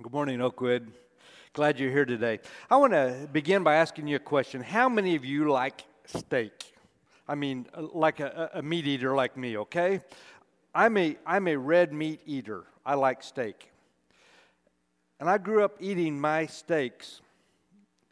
Good 0.00 0.12
morning, 0.12 0.40
Oakwood. 0.40 0.90
Glad 1.52 1.78
you're 1.78 1.90
here 1.90 2.06
today. 2.06 2.40
I 2.68 2.76
want 2.76 2.92
to 2.94 3.28
begin 3.30 3.62
by 3.62 3.74
asking 3.74 4.08
you 4.08 4.16
a 4.16 4.18
question. 4.18 4.60
How 4.62 4.88
many 4.88 5.14
of 5.14 5.24
you 5.24 5.48
like 5.50 5.84
steak? 6.06 6.72
I 7.28 7.34
mean, 7.36 7.66
like 7.76 8.18
a, 8.18 8.50
a 8.54 8.62
meat 8.62 8.86
eater 8.86 9.14
like 9.14 9.36
me, 9.36 9.58
okay? 9.58 10.00
I'm 10.74 10.96
a, 10.96 11.16
I'm 11.24 11.46
a 11.46 11.56
red 11.56 11.92
meat 11.92 12.20
eater. 12.26 12.64
I 12.84 12.94
like 12.94 13.22
steak. 13.22 13.70
And 15.20 15.28
I 15.28 15.38
grew 15.38 15.62
up 15.62 15.76
eating 15.78 16.18
my 16.18 16.46
steaks 16.46 17.20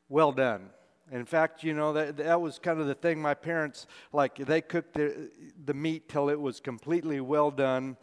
well 0.09 0.33
done. 0.33 0.69
In 1.11 1.25
fact, 1.25 1.65
you 1.65 1.75
know, 1.75 1.95
that, 1.95 2.19
that 2.19 2.41
was 2.41 2.61
kind 2.61 2.79
of 2.79 2.87
the 2.87 2.95
thing 2.95 3.21
my 3.21 3.35
parents, 3.35 3.87
like, 4.12 4.37
they 4.37 4.61
cooked 4.61 4.95
the, 4.95 5.31
the 5.65 5.75
meat 5.75 6.09
till 6.09 6.29
it 6.29 6.41
was 6.41 6.61
completely 6.61 7.21
well 7.21 7.51
done 7.51 7.97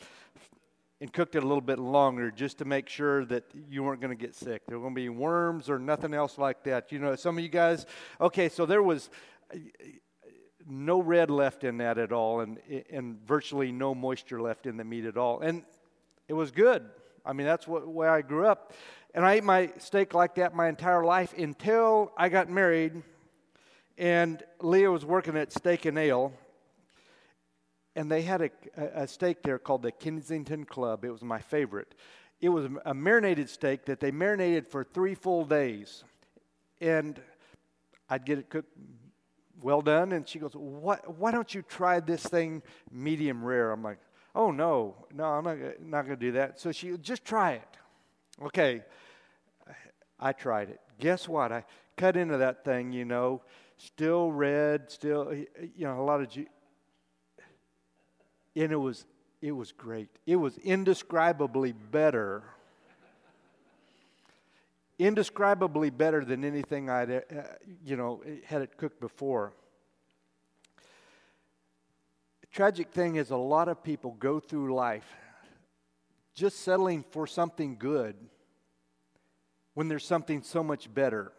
and 1.00 1.14
cooked 1.14 1.36
it 1.36 1.44
a 1.44 1.48
little 1.48 1.62
bit 1.62 1.80
longer 1.80 2.32
just 2.32 2.58
to 2.58 2.66
make 2.66 2.90
sure 2.90 3.24
that 3.26 3.44
you 3.70 3.84
weren't 3.84 4.02
going 4.02 4.16
to 4.16 4.22
get 4.22 4.36
sick. 4.36 4.64
There 4.68 4.78
were 4.78 4.84
going 4.84 4.96
to 4.96 5.02
be 5.02 5.10
worms 5.10 5.70
or 5.70 5.78
nothing 5.78 6.14
else 6.14 6.38
like 6.38 6.64
that. 6.64 6.92
You 6.92 7.00
know, 7.00 7.16
some 7.16 7.38
of 7.38 7.44
you 7.44 7.50
guys, 7.50 7.86
okay, 8.20 8.50
so 8.50 8.66
there 8.66 8.82
was 8.82 9.10
no 10.68 11.02
red 11.02 11.30
left 11.30 11.64
in 11.64 11.78
that 11.78 11.98
at 11.98 12.12
all 12.12 12.42
and, 12.42 12.60
and 12.90 13.20
virtually 13.26 13.72
no 13.72 13.94
moisture 13.94 14.42
left 14.42 14.66
in 14.66 14.78
the 14.78 14.84
meat 14.84 15.06
at 15.06 15.18
all. 15.18 15.40
And 15.40 15.64
it 16.28 16.34
was 16.34 16.52
good. 16.52 16.84
I 17.26 17.34
mean, 17.34 17.46
that's 17.46 17.68
what, 17.68 17.88
way 17.88 18.08
I 18.08 18.22
grew 18.22 18.48
up. 18.48 18.74
And 19.14 19.26
I 19.26 19.34
ate 19.34 19.44
my 19.44 19.72
steak 19.78 20.14
like 20.14 20.36
that 20.36 20.56
my 20.56 20.68
entire 20.68 21.04
life 21.04 21.34
until 21.38 22.12
I 22.18 22.30
got 22.30 22.50
married 22.50 23.04
and 23.98 24.44
Leah 24.60 24.92
was 24.92 25.06
working 25.06 25.36
at 25.36 25.52
Steak 25.52 25.86
and 25.86 25.98
Ale 25.98 26.32
and 27.98 28.12
they 28.12 28.22
had 28.22 28.44
a, 28.44 28.52
a 28.94 29.08
steak 29.08 29.42
there 29.42 29.58
called 29.58 29.82
the 29.82 29.92
Kensington 29.92 30.66
Club. 30.66 31.04
It 31.04 31.10
was 31.10 31.24
my 31.24 31.40
favorite. 31.40 31.96
It 32.40 32.50
was 32.50 32.70
a 32.86 32.94
marinated 32.94 33.50
steak 33.50 33.86
that 33.86 34.00
they 34.00 34.12
marinated 34.12 34.68
for 34.68 34.84
three 34.84 35.16
full 35.16 35.44
days. 35.44 36.04
And 36.80 37.20
I'd 38.08 38.24
get 38.24 38.38
it 38.38 38.52
cooked 38.52 38.72
well 39.64 39.82
done. 39.82 40.12
And 40.12 40.30
she 40.30 40.38
goes, 40.38 40.54
what, 40.54 41.18
Why 41.18 41.32
don't 41.32 41.54
you 41.56 41.64
try 41.64 42.00
this 42.00 42.22
thing 42.22 42.62
medium 42.92 43.44
rare? 43.44 43.72
I'm 43.72 43.82
like, 43.82 43.98
Oh, 44.36 44.52
no, 44.52 44.94
no, 45.12 45.26
I'm 45.26 45.44
not, 45.44 45.58
not 45.82 46.06
going 46.06 46.20
to 46.20 46.26
do 46.26 46.34
that. 46.34 46.60
So 46.60 46.72
she, 46.72 46.96
just 46.98 47.26
try 47.26 47.54
it. 47.54 47.78
Okay, 48.44 48.84
I 50.20 50.34
tried 50.34 50.70
it. 50.70 50.80
Guess 51.00 51.28
what? 51.28 51.52
I 51.52 51.66
cut 51.96 52.16
into 52.16 52.38
that 52.38 52.64
thing, 52.64 52.92
you 52.92 53.06
know, 53.06 53.42
still 53.78 54.32
red, 54.32 54.92
still, 54.92 55.34
you 55.34 55.88
know, 55.88 56.00
a 56.00 56.04
lot 56.04 56.22
of 56.22 56.30
and 58.58 58.72
it 58.72 58.78
was 58.78 59.06
it 59.42 59.52
was 59.52 59.72
great. 59.72 60.10
It 60.26 60.38
was 60.38 60.58
indescribably 60.58 61.72
better. 61.72 62.44
indescribably 65.00 65.92
better 65.92 66.26
than 66.26 66.44
anything 66.44 66.90
I'd 66.90 67.12
uh, 67.12 67.22
you 67.86 67.96
know 67.96 68.22
had 68.46 68.62
it 68.62 68.78
cooked 68.78 69.00
before. 69.00 69.54
The 72.42 72.48
tragic 72.48 72.92
thing 72.92 73.16
is 73.16 73.30
a 73.30 73.38
lot 73.38 73.68
of 73.68 73.84
people 73.84 74.16
go 74.20 74.40
through 74.40 74.74
life 74.74 75.08
just 76.34 76.60
settling 76.60 77.04
for 77.12 77.28
something 77.28 77.78
good 77.78 78.16
when 79.74 79.88
there's 79.88 80.06
something 80.06 80.42
so 80.42 80.64
much 80.64 80.92
better. 80.92 81.32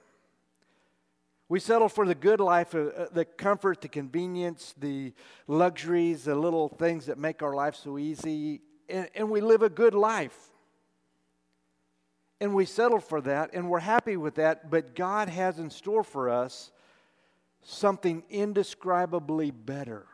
We 1.49 1.61
settle 1.61 1.89
for 1.89 2.07
the 2.07 2.15
good 2.15 2.41
life, 2.41 2.75
uh, 2.75 2.79
uh, 2.79 3.07
the 3.11 3.25
comfort, 3.25 3.81
the 3.81 3.89
convenience, 3.89 4.75
the 4.79 5.15
luxuries, 5.47 6.25
the 6.25 6.35
little 6.35 6.69
things 6.69 7.07
that 7.07 7.17
make 7.19 7.43
our 7.43 7.55
life 7.55 7.75
so 7.75 7.99
easy, 7.99 8.61
and, 8.89 9.09
and 9.15 9.31
we 9.31 9.41
live 9.41 9.63
a 9.63 9.71
good 9.71 9.95
life. 9.95 10.37
And 12.41 12.55
we 12.55 12.67
settle 12.67 13.01
for 13.01 13.21
that, 13.23 13.51
and 13.53 13.69
we're 13.69 13.81
happy 13.81 14.17
with 14.17 14.37
that, 14.37 14.71
but 14.71 14.95
God 14.95 15.29
has 15.29 15.59
in 15.59 15.71
store 15.71 16.05
for 16.05 16.29
us 16.29 16.71
something 17.63 18.23
indescribably 18.31 19.51
better. 19.51 20.07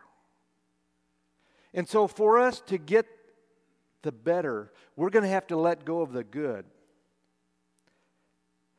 And 1.74 1.88
so, 1.88 2.06
for 2.06 2.38
us 2.38 2.60
to 2.66 2.78
get 2.78 3.06
the 4.02 4.12
better, 4.12 4.72
we're 4.96 5.10
going 5.10 5.24
to 5.24 5.28
have 5.28 5.48
to 5.48 5.56
let 5.56 5.84
go 5.84 6.00
of 6.00 6.12
the 6.12 6.24
good. 6.24 6.64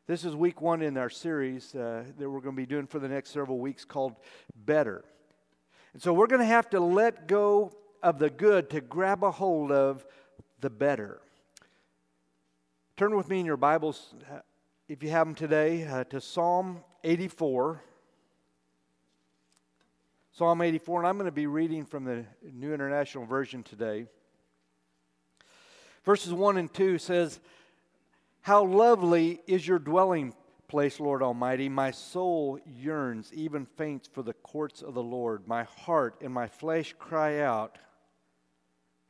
This 0.08 0.24
is 0.24 0.36
week 0.36 0.62
one 0.62 0.84
in 0.84 0.98
our 0.98 1.10
series 1.10 1.74
uh, 1.74 2.04
that 2.20 2.30
we're 2.30 2.40
going 2.40 2.56
to 2.56 2.62
be 2.62 2.68
doing 2.68 2.86
for 2.86 3.00
the 3.00 3.08
next 3.08 3.32
several 3.32 3.58
weeks 3.58 3.84
called 3.86 4.16
Better. 4.56 5.04
And 5.94 6.02
so 6.02 6.14
we're 6.14 6.28
going 6.28 6.42
to 6.42 6.46
have 6.46 6.70
to 6.70 6.80
let 6.80 7.28
go 7.28 7.72
of 8.04 8.20
the 8.20 8.30
good 8.30 8.70
to 8.70 8.82
grab 8.82 9.24
a 9.24 9.32
hold 9.32 9.72
of 9.72 10.06
the 10.62 10.70
better. 10.70 11.22
Turn 12.98 13.18
with 13.18 13.28
me 13.30 13.40
in 13.40 13.48
your 13.48 13.58
Bibles, 13.58 14.14
uh, 14.32 14.42
if 14.88 15.02
you 15.02 15.10
have 15.10 15.26
them 15.26 15.34
today, 15.34 15.88
uh, 15.88 16.04
to 16.04 16.22
Psalm 16.22 16.84
84. 17.04 17.82
Psalm 20.34 20.62
84, 20.62 21.00
and 21.00 21.08
I'm 21.08 21.18
going 21.18 21.26
to 21.26 21.32
be 21.32 21.48
reading 21.48 21.84
from 21.84 22.04
the 22.04 22.26
New 22.54 22.76
International 22.76 23.26
Version 23.26 23.64
today. 23.64 24.06
Verses 26.04 26.32
1 26.32 26.58
and 26.58 26.72
2 26.72 27.00
says, 27.00 27.40
how 28.46 28.64
lovely 28.64 29.42
is 29.48 29.68
your 29.68 29.80
dwelling 29.80 30.32
place, 30.68 31.00
Lord 31.00 31.24
Almighty. 31.24 31.68
My 31.68 31.90
soul 31.90 32.60
yearns, 32.64 33.32
even 33.34 33.66
faints 33.66 34.08
for 34.08 34.22
the 34.22 34.34
courts 34.34 34.84
of 34.84 34.94
the 34.94 35.02
Lord. 35.02 35.48
My 35.48 35.64
heart 35.64 36.18
and 36.22 36.32
my 36.32 36.46
flesh 36.46 36.94
cry 37.00 37.40
out 37.40 37.80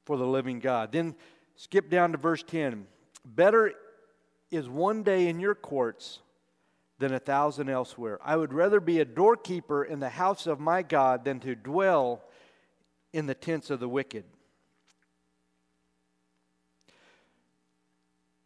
for 0.06 0.16
the 0.16 0.26
living 0.26 0.60
God. 0.62 0.94
Then 0.94 1.16
skip 1.58 1.90
down 1.90 2.14
to 2.14 2.18
verse 2.18 2.44
10. 2.44 2.88
Better 3.26 3.74
is 4.52 4.70
one 4.70 5.04
day 5.04 5.28
in 5.28 5.42
your 5.42 5.54
courts 5.54 6.20
than 7.00 7.14
a 7.14 7.20
thousand 7.20 7.68
elsewhere. 7.68 8.20
I 8.24 8.38
would 8.38 8.54
rather 8.54 8.80
be 8.80 9.02
a 9.02 9.06
doorkeeper 9.06 9.84
in 9.84 10.00
the 10.00 10.08
house 10.08 10.48
of 10.48 10.62
my 10.62 10.82
God 10.82 11.26
than 11.26 11.42
to 11.42 11.56
dwell 11.56 12.24
in 13.12 13.26
the 13.26 13.36
tents 13.36 13.70
of 13.70 13.82
the 13.82 13.90
wicked. 13.90 14.24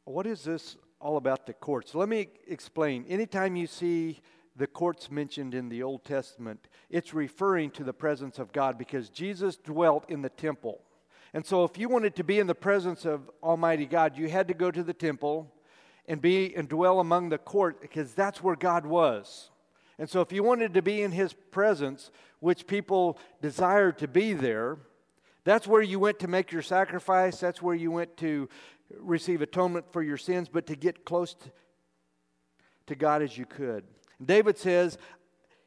What 0.10 0.26
is 0.26 0.44
this 0.44 0.76
all 1.00 1.18
about 1.18 1.46
the 1.46 1.54
courts? 1.54 1.94
Let 1.94 2.10
me 2.10 2.30
explain. 2.48 3.06
Anytime 3.08 3.56
you 3.56 3.68
see 3.68 4.22
the 4.56 4.66
courts 4.66 5.12
mentioned 5.12 5.54
in 5.54 5.70
the 5.70 5.84
Old 5.84 6.04
Testament, 6.04 6.68
it's 6.90 7.14
referring 7.14 7.70
to 7.72 7.84
the 7.84 7.94
presence 7.94 8.40
of 8.40 8.52
God 8.52 8.78
because 8.78 9.10
Jesus 9.10 9.56
dwelt 9.56 10.10
in 10.10 10.24
the 10.24 10.30
temple. 10.30 10.82
And 11.32 11.46
so, 11.46 11.64
if 11.64 11.78
you 11.78 11.90
wanted 11.90 12.16
to 12.16 12.24
be 12.24 12.40
in 12.40 12.48
the 12.48 12.56
presence 12.56 13.06
of 13.06 13.30
Almighty 13.44 13.86
God, 13.86 14.18
you 14.18 14.30
had 14.30 14.48
to 14.48 14.56
go 14.56 14.72
to 14.72 14.82
the 14.82 14.96
temple 14.96 15.54
and 16.08 16.20
be 16.20 16.56
and 16.56 16.68
dwell 16.68 17.00
among 17.00 17.30
the 17.30 17.38
court 17.38 17.80
because 17.80 18.14
that's 18.14 18.42
where 18.42 18.56
God 18.56 18.88
was. 18.88 19.52
And 20.00 20.10
so, 20.10 20.22
if 20.22 20.32
you 20.32 20.42
wanted 20.42 20.74
to 20.74 20.82
be 20.82 21.04
in 21.04 21.12
His 21.12 21.34
presence, 21.34 22.10
which 22.40 22.66
people 22.66 23.20
desired 23.44 24.00
to 24.00 24.08
be 24.08 24.34
there, 24.34 24.80
that's 25.44 25.68
where 25.68 25.84
you 25.84 26.00
went 26.00 26.20
to 26.20 26.28
make 26.28 26.52
your 26.52 26.64
sacrifice. 26.64 27.40
That's 27.40 27.62
where 27.62 27.76
you 27.76 27.92
went 27.92 28.18
to 28.18 28.50
receive 28.98 29.42
atonement 29.42 29.92
for 29.92 30.02
your 30.02 30.18
sins, 30.18 30.50
but 30.50 30.68
to 30.68 30.76
get 30.76 31.06
close 31.06 31.34
to, 31.34 31.52
to 32.88 32.96
God 32.96 33.22
as 33.22 33.38
you 33.38 33.46
could. 33.46 33.84
David 34.24 34.58
says 34.58 34.98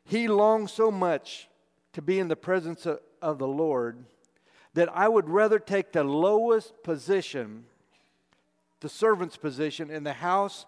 he 0.04 0.28
longed 0.28 0.70
so 0.70 0.90
much 0.90 1.48
to 1.92 2.02
be 2.02 2.18
in 2.18 2.28
the 2.28 2.36
presence 2.36 2.86
of, 2.86 3.00
of 3.20 3.38
the 3.38 3.48
Lord 3.48 4.04
that 4.74 4.88
I 4.94 5.08
would 5.08 5.28
rather 5.28 5.58
take 5.58 5.92
the 5.92 6.04
lowest 6.04 6.82
position, 6.82 7.64
the 8.80 8.88
servant's 8.88 9.36
position 9.36 9.90
in 9.90 10.02
the 10.02 10.14
house 10.14 10.66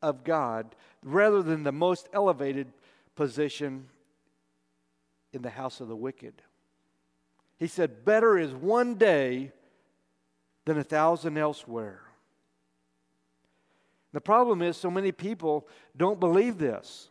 of 0.00 0.24
God, 0.24 0.74
rather 1.02 1.42
than 1.42 1.64
the 1.64 1.72
most 1.72 2.08
elevated 2.12 2.68
position 3.16 3.88
in 5.32 5.42
the 5.42 5.50
house 5.50 5.80
of 5.80 5.88
the 5.88 5.96
wicked. 5.96 6.34
He 7.58 7.66
said, 7.66 8.04
Better 8.04 8.38
is 8.38 8.52
one 8.52 8.94
day 8.94 9.52
than 10.64 10.78
a 10.78 10.84
thousand 10.84 11.36
elsewhere. 11.36 12.02
The 14.12 14.20
problem 14.20 14.62
is, 14.62 14.76
so 14.76 14.90
many 14.90 15.10
people 15.10 15.66
don't 15.96 16.20
believe 16.20 16.58
this. 16.58 17.08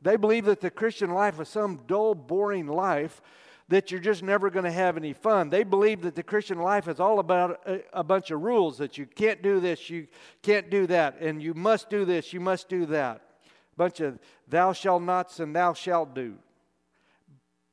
They 0.00 0.16
believe 0.16 0.44
that 0.44 0.60
the 0.60 0.70
Christian 0.70 1.10
life 1.10 1.40
is 1.40 1.48
some 1.48 1.80
dull, 1.86 2.14
boring 2.14 2.68
life 2.68 3.20
that 3.68 3.90
you're 3.90 4.00
just 4.00 4.22
never 4.22 4.48
going 4.48 4.64
to 4.64 4.70
have 4.70 4.96
any 4.96 5.12
fun. 5.12 5.50
They 5.50 5.62
believe 5.62 6.02
that 6.02 6.14
the 6.14 6.22
Christian 6.22 6.58
life 6.58 6.88
is 6.88 7.00
all 7.00 7.18
about 7.18 7.60
a, 7.66 7.82
a, 7.92 8.02
bunch 8.02 8.30
of 8.30 8.40
rules 8.40 8.78
that 8.78 8.96
you 8.96 9.04
can't 9.04 9.42
do 9.42 9.60
this, 9.60 9.90
you 9.90 10.06
can't 10.42 10.70
do 10.70 10.86
that, 10.86 11.20
and 11.20 11.42
you 11.42 11.52
must 11.52 11.90
do 11.90 12.06
this, 12.06 12.32
you 12.32 12.40
must 12.40 12.68
do 12.68 12.86
that. 12.86 13.16
A 13.16 13.76
bunch 13.76 14.00
of 14.00 14.18
thou 14.48 14.72
shalt 14.72 15.02
nots 15.02 15.38
and 15.38 15.54
thou 15.54 15.74
shalt 15.74 16.14
do. 16.14 16.36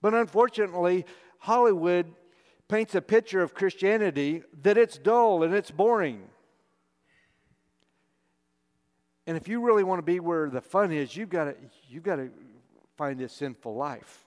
But 0.01 0.13
unfortunately, 0.13 1.05
Hollywood 1.39 2.13
paints 2.67 2.95
a 2.95 3.01
picture 3.01 3.41
of 3.41 3.53
Christianity 3.53 4.43
that 4.63 4.77
it's 4.77 4.97
dull 4.97 5.43
and 5.43 5.53
it's 5.53 5.71
boring. 5.71 6.23
And 9.27 9.37
if 9.37 9.47
you 9.47 9.61
really 9.61 9.83
want 9.83 9.99
to 9.99 10.03
be 10.03 10.19
where 10.19 10.49
the 10.49 10.61
fun 10.61 10.91
is, 10.91 11.15
you've 11.15 11.29
got 11.29 11.45
to, 11.45 11.55
you've 11.89 12.03
got 12.03 12.17
to 12.17 12.29
find 12.97 13.19
this 13.19 13.33
sinful 13.33 13.75
life 13.75 14.25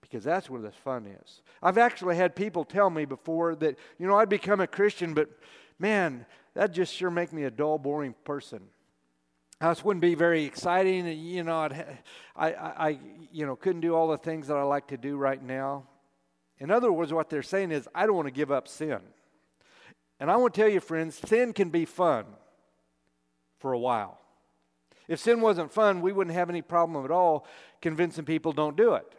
because 0.00 0.22
that's 0.22 0.48
where 0.48 0.60
the 0.60 0.70
fun 0.70 1.06
is. 1.06 1.42
I've 1.62 1.78
actually 1.78 2.16
had 2.16 2.36
people 2.36 2.64
tell 2.64 2.90
me 2.90 3.04
before 3.04 3.56
that, 3.56 3.76
you 3.98 4.06
know, 4.06 4.16
I'd 4.16 4.28
become 4.28 4.60
a 4.60 4.66
Christian, 4.66 5.14
but 5.14 5.28
man, 5.78 6.26
that 6.54 6.72
just 6.72 6.94
sure 6.94 7.10
make 7.10 7.32
me 7.32 7.44
a 7.44 7.50
dull, 7.50 7.78
boring 7.78 8.14
person. 8.24 8.60
This 9.60 9.84
wouldn't 9.84 10.02
be 10.02 10.14
very 10.14 10.44
exciting. 10.44 11.06
You 11.06 11.42
know, 11.42 11.58
I'd, 11.58 11.86
I, 12.36 12.52
I, 12.52 12.98
you 13.32 13.46
know, 13.46 13.56
couldn't 13.56 13.80
do 13.80 13.94
all 13.94 14.08
the 14.08 14.18
things 14.18 14.48
that 14.48 14.56
I 14.56 14.62
like 14.62 14.88
to 14.88 14.96
do 14.96 15.16
right 15.16 15.42
now. 15.42 15.84
In 16.58 16.70
other 16.70 16.90
words, 16.90 17.12
what 17.12 17.28
they're 17.28 17.42
saying 17.42 17.72
is, 17.72 17.88
I 17.94 18.06
don't 18.06 18.16
want 18.16 18.28
to 18.28 18.32
give 18.32 18.50
up 18.50 18.68
sin. 18.68 18.98
And 20.18 20.30
I 20.30 20.36
want 20.36 20.54
to 20.54 20.60
tell 20.60 20.70
you, 20.70 20.80
friends, 20.80 21.20
sin 21.26 21.52
can 21.52 21.68
be 21.68 21.84
fun 21.84 22.24
for 23.58 23.72
a 23.72 23.78
while. 23.78 24.18
If 25.08 25.20
sin 25.20 25.40
wasn't 25.40 25.72
fun, 25.72 26.00
we 26.00 26.12
wouldn't 26.12 26.34
have 26.34 26.50
any 26.50 26.62
problem 26.62 27.04
at 27.04 27.10
all 27.10 27.46
convincing 27.80 28.24
people 28.24 28.52
don't 28.52 28.76
do 28.76 28.94
it. 28.94 29.12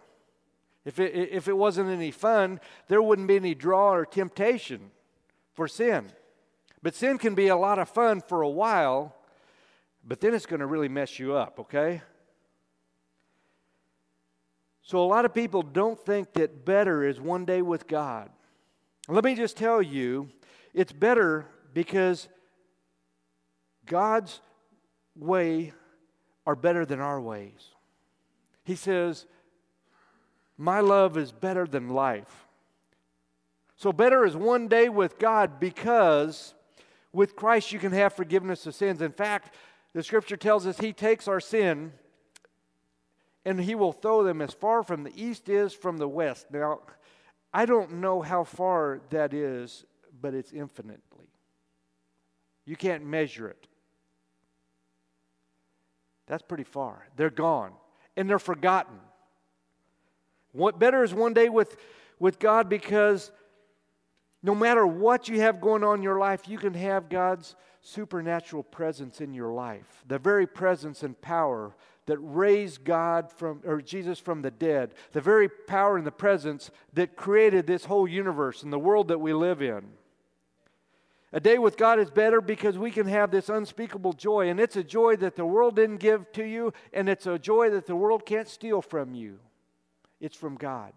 If 0.84 1.00
it, 1.00 1.14
if 1.14 1.48
it 1.48 1.56
wasn't 1.56 1.90
any 1.90 2.12
fun, 2.12 2.60
there 2.88 3.02
wouldn't 3.02 3.28
be 3.28 3.36
any 3.36 3.54
draw 3.54 3.94
or 3.94 4.06
temptation 4.06 4.92
for 5.54 5.68
sin. 5.68 6.08
But 6.82 6.96
sin 6.96 7.18
can 7.18 7.36
be 7.36 7.48
a 7.48 7.56
lot 7.56 7.80
of 7.80 7.90
fun 7.90 8.22
for 8.22 8.42
a 8.42 8.50
while, 8.50 9.16
but 10.06 10.22
then 10.22 10.34
it's 10.34 10.46
going 10.46 10.62
to 10.62 10.66
really 10.66 10.88
mess 10.88 11.20
you 11.20 11.36
up, 11.36 11.60
okay? 11.60 12.02
So, 14.88 15.04
a 15.04 15.06
lot 15.06 15.26
of 15.26 15.34
people 15.34 15.64
don't 15.64 16.00
think 16.00 16.32
that 16.36 16.64
better 16.64 17.04
is 17.04 17.20
one 17.20 17.44
day 17.44 17.62
with 17.62 17.88
God. 17.88 18.30
Let 19.10 19.26
me 19.26 19.36
just 19.36 19.58
tell 19.58 19.82
you, 19.82 20.30
it's 20.74 20.94
better 20.94 21.46
because 21.74 22.30
God's 23.86 24.40
way 25.14 25.74
are 26.46 26.56
better 26.56 26.86
than 26.86 27.02
our 27.02 27.20
ways. 27.20 27.72
He 28.64 28.76
says, 28.76 29.26
My 30.58 30.80
love 30.80 31.18
is 31.18 31.34
better 31.34 31.68
than 31.68 31.90
life. 31.90 32.48
So, 33.76 33.92
better 33.92 34.24
is 34.24 34.38
one 34.38 34.70
day 34.70 34.88
with 34.88 35.20
God 35.20 35.60
because 35.60 36.54
with 37.12 37.36
Christ 37.36 37.74
you 37.74 37.80
can 37.80 37.92
have 37.92 38.14
forgiveness 38.14 38.66
of 38.66 38.74
sins. 38.74 39.02
In 39.02 39.12
fact, 39.12 39.54
the 39.92 40.02
scripture 40.02 40.38
tells 40.38 40.66
us 40.66 40.78
He 40.78 40.94
takes 40.94 41.28
our 41.28 41.42
sin 41.42 41.92
and 43.48 43.62
He 43.62 43.76
will 43.76 43.94
throw 43.94 44.24
them 44.24 44.42
as 44.42 44.54
far 44.54 44.84
from 44.84 45.04
the 45.04 45.14
east 45.16 45.48
is 45.48 45.72
from 45.72 45.98
the 45.98 46.08
west. 46.08 46.48
Now, 46.52 46.82
I 47.54 47.66
don't 47.66 48.02
know 48.02 48.22
how 48.22 48.44
far 48.44 49.00
that 49.10 49.34
is, 49.34 49.86
but 50.22 50.34
it's 50.34 50.52
infinitely. 50.52 51.30
You 52.66 52.76
can't 52.76 53.06
measure 53.06 53.48
it. 53.48 53.68
That's 56.28 56.44
pretty 56.44 56.66
far. 56.66 57.08
They're 57.16 57.30
gone 57.30 57.72
and 58.18 58.30
they're 58.30 58.38
forgotten. 58.38 59.00
What 60.52 60.78
better 60.78 61.02
is 61.02 61.14
one 61.14 61.34
day 61.34 61.48
with, 61.48 61.78
with 62.20 62.40
God 62.40 62.68
because 62.68 63.32
no 64.44 64.56
matter 64.56 64.86
what 64.86 65.30
you 65.30 65.40
have 65.40 65.62
going 65.62 65.86
on 65.86 66.00
in 66.00 66.04
your 66.04 66.20
life, 66.20 66.50
you 66.50 66.58
can 66.58 66.74
have 66.74 67.08
God's 67.08 67.56
supernatural 67.80 68.64
presence 68.64 69.22
in 69.22 69.34
your 69.34 69.54
life. 69.54 70.04
The 70.06 70.20
very 70.20 70.48
presence 70.48 71.02
and 71.02 71.20
power 71.22 71.74
that 72.08 72.18
raised 72.20 72.84
God 72.84 73.32
from 73.32 73.62
or 73.66 73.82
Jesus 73.82 74.18
from 74.18 74.42
the 74.42 74.52
dead. 74.52 74.94
The 75.12 75.22
very 75.22 75.48
power 75.48 75.98
and 75.98 76.08
the 76.08 76.12
presence 76.12 76.72
that 76.94 77.16
created 77.16 77.68
this 77.68 77.86
whole 77.86 78.08
universe 78.08 78.64
and 78.64 78.74
the 78.74 78.80
world 78.80 79.10
that 79.10 79.20
we 79.20 79.34
live 79.34 79.62
in. 79.62 79.86
A 81.34 81.40
day 81.42 81.58
with 81.58 81.78
God 81.78 82.00
is 82.00 82.10
better 82.10 82.40
because 82.40 82.78
we 82.78 82.90
can 82.90 83.06
have 83.06 83.32
this 83.32 83.50
unspeakable 83.50 84.14
joy, 84.14 84.50
and 84.50 84.60
it's 84.60 84.78
a 84.78 84.84
joy 84.84 85.18
that 85.18 85.36
the 85.36 85.46
world 85.46 85.76
didn't 85.76 85.98
give 85.98 86.32
to 86.32 86.44
you, 86.44 86.74
and 86.94 87.10
it's 87.10 87.28
a 87.28 87.38
joy 87.38 87.70
that 87.70 87.86
the 87.86 87.96
world 87.98 88.26
can't 88.26 88.48
steal 88.48 88.82
from 88.82 89.14
you. 89.14 89.40
It's 90.22 90.38
from 90.38 90.56
God. 90.56 90.94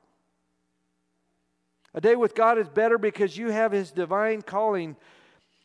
A 1.92 2.00
day 2.00 2.14
with 2.14 2.36
God 2.36 2.58
is 2.58 2.68
better 2.68 2.96
because 2.96 3.36
you 3.36 3.50
have 3.50 3.72
His 3.72 3.90
divine 3.90 4.42
calling 4.42 4.94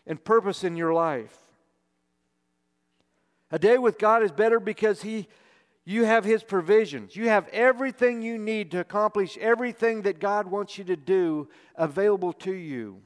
and 0.07 0.21
purpose 0.23 0.63
in 0.63 0.75
your 0.75 0.93
life. 0.93 1.44
A 3.51 3.59
day 3.59 3.77
with 3.77 3.97
God 3.97 4.23
is 4.23 4.31
better 4.31 4.59
because 4.59 5.01
He 5.01 5.27
you 5.87 6.03
have 6.05 6.25
His 6.25 6.43
provisions. 6.43 7.15
You 7.15 7.29
have 7.29 7.47
everything 7.49 8.23
you 8.23 8.39
need 8.39 8.71
to 8.71 8.79
accomplish 8.79 9.37
everything 9.37 10.01
that 10.01 10.19
God 10.19 10.47
wants 10.47 10.79
you 10.79 10.83
to 10.85 10.95
do 10.95 11.47
available 11.75 12.33
to 12.33 12.51
you. 12.51 13.01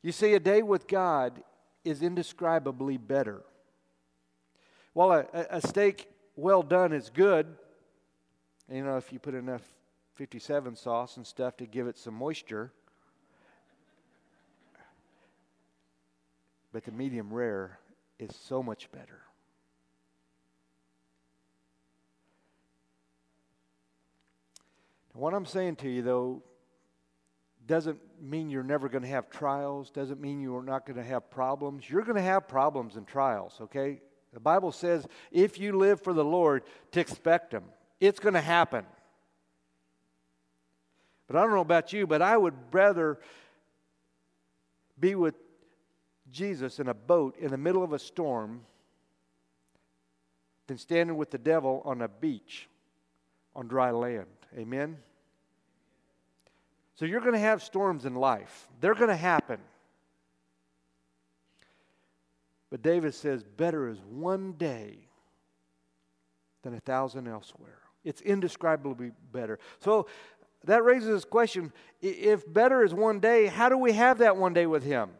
You 0.00 0.12
see, 0.12 0.34
a 0.34 0.40
day 0.40 0.62
with 0.62 0.86
God 0.86 1.42
is 1.84 2.00
indescribably 2.00 2.96
better. 2.96 3.42
While 4.92 5.26
a, 5.32 5.46
a 5.50 5.60
steak 5.60 6.08
well 6.36 6.62
done 6.62 6.92
is 6.92 7.10
good, 7.10 7.46
you 8.70 8.84
know, 8.84 8.96
if 8.96 9.12
you 9.12 9.18
put 9.18 9.34
enough 9.34 9.62
57 10.14 10.76
sauce 10.76 11.16
and 11.16 11.26
stuff 11.26 11.56
to 11.56 11.66
give 11.66 11.88
it 11.88 11.98
some 11.98 12.14
moisture, 12.14 12.70
but 16.72 16.84
the 16.84 16.92
medium 16.92 17.32
rare 17.32 17.80
is 18.18 18.34
so 18.34 18.62
much 18.62 18.90
better. 18.92 19.20
What 25.14 25.34
I'm 25.34 25.46
saying 25.46 25.76
to 25.76 25.88
you, 25.88 26.02
though, 26.02 26.42
doesn't 27.66 27.98
mean 28.20 28.50
you're 28.50 28.62
never 28.62 28.88
going 28.88 29.02
to 29.02 29.08
have 29.08 29.28
trials, 29.30 29.90
doesn't 29.90 30.20
mean 30.20 30.40
you're 30.40 30.62
not 30.62 30.86
going 30.86 30.96
to 30.96 31.04
have 31.04 31.28
problems. 31.28 31.88
You're 31.88 32.02
going 32.02 32.16
to 32.16 32.22
have 32.22 32.46
problems 32.46 32.96
and 32.96 33.06
trials, 33.06 33.54
okay? 33.60 34.00
The 34.32 34.40
Bible 34.40 34.72
says 34.72 35.06
if 35.32 35.58
you 35.58 35.76
live 35.76 36.00
for 36.00 36.12
the 36.12 36.24
Lord, 36.24 36.62
to 36.92 37.00
expect 37.00 37.50
them. 37.50 37.64
It's 38.00 38.20
going 38.20 38.34
to 38.34 38.40
happen. 38.40 38.84
But 41.26 41.36
I 41.36 41.42
don't 41.42 41.50
know 41.50 41.60
about 41.60 41.92
you, 41.92 42.06
but 42.06 42.22
I 42.22 42.36
would 42.36 42.54
rather 42.72 43.18
be 44.98 45.14
with 45.14 45.34
Jesus 46.32 46.78
in 46.78 46.88
a 46.88 46.94
boat 46.94 47.36
in 47.38 47.50
the 47.50 47.56
middle 47.56 47.82
of 47.82 47.92
a 47.92 47.98
storm 47.98 48.62
than 50.66 50.78
standing 50.78 51.16
with 51.16 51.30
the 51.30 51.38
devil 51.38 51.82
on 51.84 52.02
a 52.02 52.08
beach 52.08 52.68
on 53.54 53.66
dry 53.68 53.90
land. 53.90 54.26
Amen? 54.56 54.98
So 56.94 57.04
you're 57.04 57.20
going 57.20 57.32
to 57.32 57.38
have 57.38 57.62
storms 57.62 58.04
in 58.04 58.14
life, 58.14 58.68
they're 58.80 58.94
going 58.94 59.08
to 59.08 59.16
happen. 59.16 59.58
But 62.70 62.82
David 62.82 63.14
says, 63.14 63.42
better 63.42 63.88
is 63.88 63.98
one 64.10 64.52
day 64.52 64.98
than 66.62 66.74
a 66.74 66.80
thousand 66.80 67.26
elsewhere. 67.26 67.78
It's 68.04 68.20
indescribably 68.20 69.12
better. 69.32 69.58
So 69.80 70.06
that 70.64 70.84
raises 70.84 71.08
this 71.08 71.24
question 71.24 71.72
if 72.02 72.50
better 72.52 72.84
is 72.84 72.92
one 72.92 73.20
day, 73.20 73.46
how 73.46 73.68
do 73.68 73.78
we 73.78 73.92
have 73.92 74.18
that 74.18 74.36
one 74.36 74.52
day 74.52 74.66
with 74.66 74.82
Him? 74.82 75.10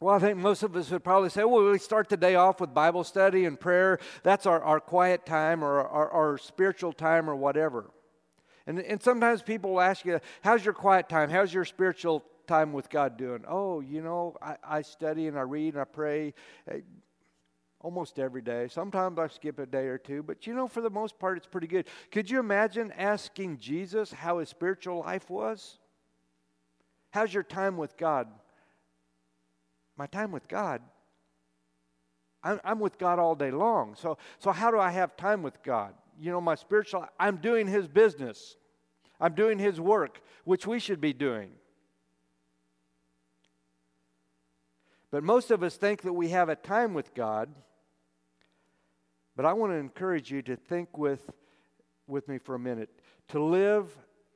Well, 0.00 0.14
I 0.14 0.20
think 0.20 0.38
most 0.38 0.62
of 0.62 0.76
us 0.76 0.90
would 0.90 1.02
probably 1.02 1.28
say, 1.28 1.42
well, 1.42 1.68
we 1.68 1.78
start 1.78 2.08
the 2.08 2.16
day 2.16 2.36
off 2.36 2.60
with 2.60 2.72
Bible 2.72 3.02
study 3.02 3.46
and 3.46 3.58
prayer. 3.58 3.98
That's 4.22 4.46
our, 4.46 4.62
our 4.62 4.78
quiet 4.78 5.26
time 5.26 5.64
or 5.64 5.80
our, 5.80 6.10
our 6.10 6.38
spiritual 6.38 6.92
time 6.92 7.28
or 7.28 7.34
whatever. 7.34 7.90
And, 8.66 8.78
and 8.78 9.02
sometimes 9.02 9.42
people 9.42 9.72
will 9.72 9.80
ask 9.80 10.04
you, 10.04 10.20
How's 10.42 10.64
your 10.64 10.74
quiet 10.74 11.08
time? 11.08 11.30
How's 11.30 11.52
your 11.52 11.64
spiritual 11.64 12.22
time 12.46 12.72
with 12.72 12.88
God 12.90 13.16
doing? 13.16 13.44
Oh, 13.48 13.80
you 13.80 14.00
know, 14.00 14.36
I, 14.40 14.56
I 14.62 14.82
study 14.82 15.26
and 15.26 15.36
I 15.36 15.42
read 15.42 15.74
and 15.74 15.80
I 15.80 15.84
pray 15.84 16.34
eh, 16.70 16.80
almost 17.80 18.20
every 18.20 18.42
day. 18.42 18.68
Sometimes 18.68 19.18
I 19.18 19.26
skip 19.26 19.58
a 19.58 19.66
day 19.66 19.86
or 19.86 19.98
two, 19.98 20.22
but 20.22 20.46
you 20.46 20.54
know, 20.54 20.68
for 20.68 20.80
the 20.80 20.90
most 20.90 21.18
part, 21.18 21.38
it's 21.38 21.46
pretty 21.46 21.66
good. 21.66 21.86
Could 22.12 22.30
you 22.30 22.38
imagine 22.38 22.92
asking 22.92 23.58
Jesus 23.58 24.12
how 24.12 24.38
his 24.38 24.48
spiritual 24.48 25.00
life 25.00 25.28
was? 25.28 25.78
How's 27.10 27.32
your 27.34 27.42
time 27.42 27.76
with 27.76 27.96
God? 27.96 28.28
My 29.98 30.06
time 30.06 30.32
with 30.32 30.48
God 30.48 30.80
I'm, 32.42 32.78
with 32.78 32.98
God 32.98 33.18
all 33.18 33.34
day 33.34 33.50
long. 33.50 33.94
So, 33.94 34.18
so 34.38 34.52
how 34.52 34.70
do 34.70 34.78
I 34.78 34.90
have 34.90 35.16
time 35.16 35.42
with 35.42 35.62
God? 35.62 35.94
You 36.20 36.30
know, 36.30 36.40
my 36.40 36.54
spiritual, 36.54 37.06
I'm 37.18 37.36
doing 37.36 37.66
His 37.66 37.88
business. 37.88 38.56
I'm 39.20 39.34
doing 39.34 39.58
His 39.58 39.80
work, 39.80 40.20
which 40.44 40.66
we 40.66 40.78
should 40.78 41.00
be 41.00 41.12
doing. 41.12 41.50
But 45.10 45.24
most 45.24 45.50
of 45.50 45.62
us 45.62 45.76
think 45.76 46.02
that 46.02 46.12
we 46.12 46.28
have 46.28 46.48
a 46.48 46.56
time 46.56 46.94
with 46.94 47.14
God. 47.14 47.48
But 49.36 49.46
I 49.46 49.52
want 49.52 49.72
to 49.72 49.76
encourage 49.76 50.30
you 50.30 50.42
to 50.42 50.56
think 50.56 50.96
with, 50.96 51.30
with 52.06 52.28
me 52.28 52.38
for 52.38 52.54
a 52.54 52.58
minute, 52.58 52.90
to 53.28 53.42
live 53.42 53.90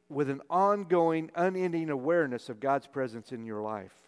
with 0.09 0.29
an 0.29 0.41
ongoing, 0.51 1.31
unending 1.35 1.91
awareness 1.91 2.49
of 2.49 2.59
God's 2.61 2.87
presence 2.87 3.33
in 3.33 3.45
your 3.45 3.61
life. 3.61 4.02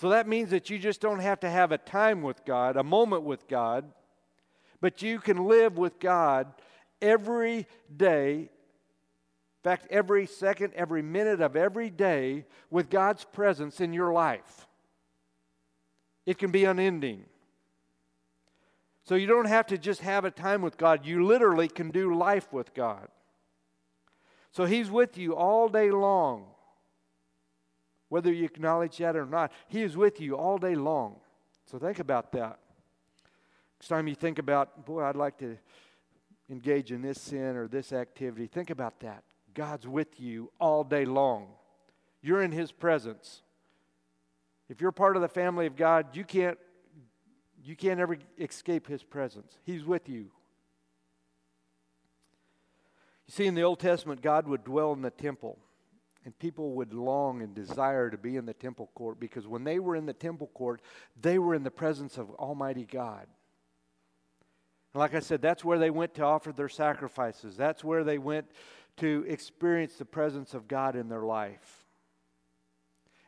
So 0.00 0.08
that 0.10 0.26
means 0.26 0.50
that 0.50 0.70
you 0.70 0.78
just 0.78 1.00
don't 1.00 1.20
have 1.20 1.40
to 1.40 1.50
have 1.50 1.72
a 1.72 1.78
time 1.78 2.22
with 2.22 2.44
God, 2.44 2.76
a 2.76 2.82
moment 2.82 3.22
with 3.22 3.46
God, 3.48 3.84
but 4.80 5.02
you 5.02 5.18
can 5.18 5.46
live 5.46 5.76
with 5.76 5.98
God 5.98 6.52
every 7.02 7.66
day 7.94 8.48
in 9.60 9.70
fact, 9.70 9.88
every 9.90 10.24
second, 10.24 10.72
every 10.74 11.02
minute 11.02 11.42
of 11.42 11.54
every 11.54 11.90
day 11.90 12.46
with 12.70 12.88
God's 12.88 13.26
presence 13.26 13.78
in 13.78 13.92
your 13.92 14.10
life. 14.10 14.66
It 16.24 16.38
can 16.38 16.50
be 16.50 16.64
unending. 16.64 17.26
So 19.04 19.16
you 19.16 19.26
don't 19.26 19.48
have 19.48 19.66
to 19.66 19.76
just 19.76 20.00
have 20.00 20.24
a 20.24 20.30
time 20.30 20.62
with 20.62 20.78
God, 20.78 21.04
you 21.04 21.26
literally 21.26 21.68
can 21.68 21.90
do 21.90 22.14
life 22.14 22.50
with 22.54 22.72
God. 22.72 23.08
So 24.50 24.64
He's 24.64 24.90
with 24.90 25.18
you 25.18 25.36
all 25.36 25.68
day 25.68 25.90
long. 25.90 26.46
Whether 28.10 28.30
you 28.30 28.44
acknowledge 28.44 28.98
that 28.98 29.16
or 29.16 29.24
not. 29.24 29.50
He 29.68 29.82
is 29.82 29.96
with 29.96 30.20
you 30.20 30.36
all 30.36 30.58
day 30.58 30.74
long. 30.74 31.16
So 31.64 31.78
think 31.78 31.98
about 31.98 32.32
that. 32.32 32.58
Next 33.78 33.88
time 33.88 34.06
you 34.06 34.14
think 34.14 34.38
about, 34.38 34.84
boy, 34.84 35.02
I'd 35.02 35.16
like 35.16 35.38
to 35.38 35.56
engage 36.50 36.92
in 36.92 37.00
this 37.00 37.18
sin 37.18 37.56
or 37.56 37.66
this 37.66 37.92
activity, 37.92 38.46
think 38.46 38.68
about 38.68 39.00
that. 39.00 39.22
God's 39.54 39.86
with 39.86 40.20
you 40.20 40.50
all 40.60 40.84
day 40.84 41.04
long. 41.04 41.46
You're 42.20 42.42
in 42.42 42.52
His 42.52 42.72
presence. 42.72 43.42
If 44.68 44.80
you're 44.80 44.92
part 44.92 45.16
of 45.16 45.22
the 45.22 45.28
family 45.28 45.66
of 45.66 45.76
God, 45.76 46.14
you 46.16 46.24
can't, 46.24 46.58
you 47.64 47.76
can't 47.76 48.00
ever 48.00 48.18
escape 48.38 48.86
His 48.86 49.02
presence. 49.02 49.58
He's 49.64 49.84
with 49.84 50.08
you. 50.08 50.30
You 53.26 53.32
see, 53.32 53.46
in 53.46 53.54
the 53.54 53.62
Old 53.62 53.78
Testament, 53.78 54.20
God 54.20 54.48
would 54.48 54.64
dwell 54.64 54.92
in 54.92 55.02
the 55.02 55.10
temple, 55.10 55.58
and 56.24 56.38
people 56.38 56.72
would 56.72 56.92
long 56.92 57.42
and 57.42 57.54
desire 57.54 58.10
to 58.10 58.18
be 58.18 58.36
in 58.36 58.46
the 58.46 58.54
temple 58.54 58.90
court 58.94 59.18
because 59.18 59.46
when 59.46 59.64
they 59.64 59.78
were 59.78 59.96
in 59.96 60.06
the 60.06 60.12
temple 60.12 60.48
court, 60.48 60.82
they 61.20 61.38
were 61.38 61.54
in 61.54 61.62
the 61.62 61.70
presence 61.70 62.18
of 62.18 62.30
Almighty 62.32 62.86
God. 62.90 63.26
And 64.92 65.00
like 65.00 65.14
I 65.14 65.20
said, 65.20 65.40
that's 65.40 65.64
where 65.64 65.78
they 65.78 65.90
went 65.90 66.14
to 66.14 66.24
offer 66.24 66.52
their 66.52 66.68
sacrifices. 66.68 67.56
That's 67.56 67.82
where 67.82 68.04
they 68.04 68.18
went 68.18 68.46
to 68.98 69.24
experience 69.28 69.94
the 69.94 70.04
presence 70.04 70.52
of 70.52 70.68
God 70.68 70.96
in 70.96 71.08
their 71.08 71.22
life. 71.22 71.86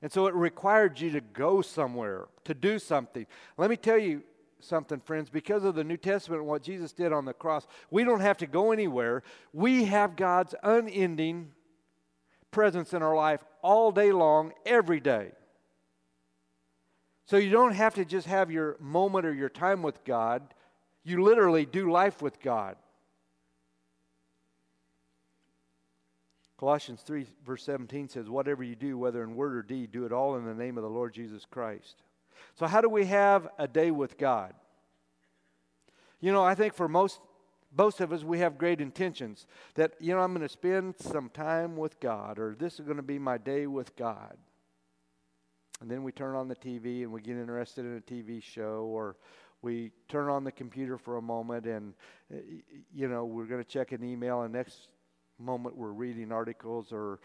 And 0.02 0.10
so 0.10 0.26
it 0.26 0.34
required 0.34 1.00
you 1.00 1.10
to 1.12 1.20
go 1.20 1.62
somewhere, 1.62 2.26
to 2.44 2.54
do 2.54 2.78
something. 2.78 3.26
Let 3.56 3.70
me 3.70 3.76
tell 3.76 3.98
you 3.98 4.24
something, 4.58 5.00
friends. 5.00 5.30
Because 5.30 5.64
of 5.64 5.76
the 5.76 5.84
New 5.84 5.96
Testament 5.96 6.40
and 6.40 6.48
what 6.48 6.62
Jesus 6.62 6.92
did 6.92 7.12
on 7.12 7.24
the 7.24 7.32
cross, 7.32 7.66
we 7.90 8.02
don't 8.02 8.20
have 8.20 8.36
to 8.38 8.46
go 8.46 8.72
anywhere. 8.72 9.22
We 9.52 9.84
have 9.84 10.16
God's 10.16 10.56
unending 10.64 11.52
presence 12.52 12.92
in 12.92 13.02
our 13.02 13.16
life 13.16 13.42
all 13.62 13.90
day 13.90 14.12
long, 14.12 14.52
every 14.64 15.00
day. 15.00 15.32
So 17.26 17.36
you 17.36 17.50
don't 17.50 17.74
have 17.74 17.94
to 17.94 18.04
just 18.04 18.28
have 18.28 18.50
your 18.50 18.76
moment 18.78 19.26
or 19.26 19.34
your 19.34 19.48
time 19.48 19.82
with 19.82 20.04
God 20.04 20.42
you 21.04 21.22
literally 21.22 21.66
do 21.66 21.90
life 21.90 22.22
with 22.22 22.40
God. 22.40 22.76
Colossians 26.58 27.02
3, 27.02 27.26
verse 27.44 27.64
17 27.64 28.08
says, 28.08 28.28
Whatever 28.28 28.62
you 28.62 28.76
do, 28.76 28.96
whether 28.96 29.22
in 29.24 29.34
word 29.34 29.56
or 29.56 29.62
deed, 29.62 29.90
do 29.90 30.06
it 30.06 30.12
all 30.12 30.36
in 30.36 30.44
the 30.44 30.54
name 30.54 30.78
of 30.78 30.84
the 30.84 30.90
Lord 30.90 31.12
Jesus 31.12 31.44
Christ. 31.44 32.02
So, 32.54 32.66
how 32.66 32.80
do 32.80 32.88
we 32.88 33.06
have 33.06 33.48
a 33.58 33.66
day 33.66 33.90
with 33.90 34.16
God? 34.16 34.54
You 36.20 36.30
know, 36.30 36.44
I 36.44 36.54
think 36.54 36.74
for 36.74 36.88
most, 36.88 37.18
most 37.76 38.00
of 38.00 38.12
us, 38.12 38.22
we 38.22 38.38
have 38.40 38.58
great 38.58 38.80
intentions 38.80 39.46
that, 39.74 39.94
you 39.98 40.14
know, 40.14 40.20
I'm 40.20 40.34
going 40.34 40.46
to 40.46 40.52
spend 40.52 40.94
some 40.98 41.30
time 41.30 41.76
with 41.76 41.98
God, 42.00 42.38
or 42.38 42.54
this 42.58 42.74
is 42.74 42.80
going 42.80 42.96
to 42.96 43.02
be 43.02 43.18
my 43.18 43.38
day 43.38 43.66
with 43.66 43.96
God. 43.96 44.36
And 45.80 45.90
then 45.90 46.02
we 46.02 46.12
turn 46.12 46.36
on 46.36 46.48
the 46.48 46.54
TV 46.54 47.02
and 47.02 47.12
we 47.12 47.20
get 47.20 47.36
interested 47.36 47.84
in 47.84 47.96
a 47.96 48.00
TV 48.00 48.42
show, 48.42 48.84
or 48.84 49.16
we 49.62 49.92
turn 50.08 50.28
on 50.28 50.44
the 50.44 50.52
computer 50.52 50.98
for 50.98 51.16
a 51.16 51.22
moment 51.22 51.66
and 51.66 51.94
uh, 52.32 52.38
you 52.92 53.08
know 53.08 53.24
we're 53.24 53.46
going 53.46 53.62
to 53.62 53.68
check 53.68 53.92
an 53.92 54.04
email 54.04 54.42
and 54.42 54.52
next 54.52 54.88
moment 55.38 55.76
we're 55.76 55.92
reading 55.92 56.30
articles 56.30 56.92
or 56.92 57.20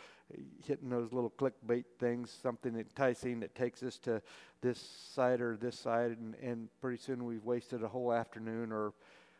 hitting 0.63 0.89
those 0.89 1.11
little 1.11 1.31
clickbait 1.31 1.83
things 1.99 2.35
something 2.41 2.75
enticing 2.75 3.39
that 3.39 3.53
takes 3.53 3.83
us 3.83 3.97
to 3.97 4.21
this 4.61 4.79
side 5.13 5.41
or 5.41 5.57
this 5.57 5.77
side 5.77 6.11
and, 6.11 6.35
and 6.41 6.69
pretty 6.79 6.97
soon 6.97 7.25
we've 7.25 7.43
wasted 7.43 7.83
a 7.83 7.87
whole 7.87 8.13
afternoon 8.13 8.71
or 8.71 8.93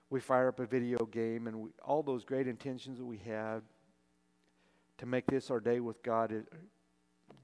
we 0.09 0.19
fire 0.19 0.47
up 0.47 0.59
a 0.59 0.65
video 0.65 1.05
game 1.05 1.47
and 1.47 1.55
we, 1.59 1.69
all 1.83 2.03
those 2.03 2.23
great 2.23 2.47
intentions 2.47 2.97
that 2.97 3.05
we 3.05 3.17
had 3.17 3.61
to 4.97 5.05
make 5.05 5.25
this 5.27 5.51
our 5.51 5.59
day 5.59 5.79
with 5.79 6.01
god 6.03 6.31
it 6.31 6.51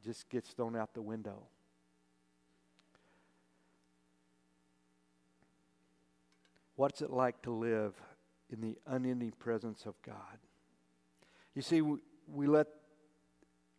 just 0.04 0.30
gets 0.30 0.50
thrown 0.52 0.76
out 0.76 0.94
the 0.94 1.02
window 1.02 1.48
What's 6.76 7.02
it 7.02 7.12
like 7.12 7.42
to 7.44 7.52
live 7.52 7.94
in 8.52 8.62
the 8.62 8.78
unending 8.88 9.32
presence 9.32 9.86
of 9.86 9.94
God? 10.02 10.38
You 11.56 11.62
see, 11.62 11.82
we, 11.82 11.98
we 12.28 12.48
let 12.48 12.68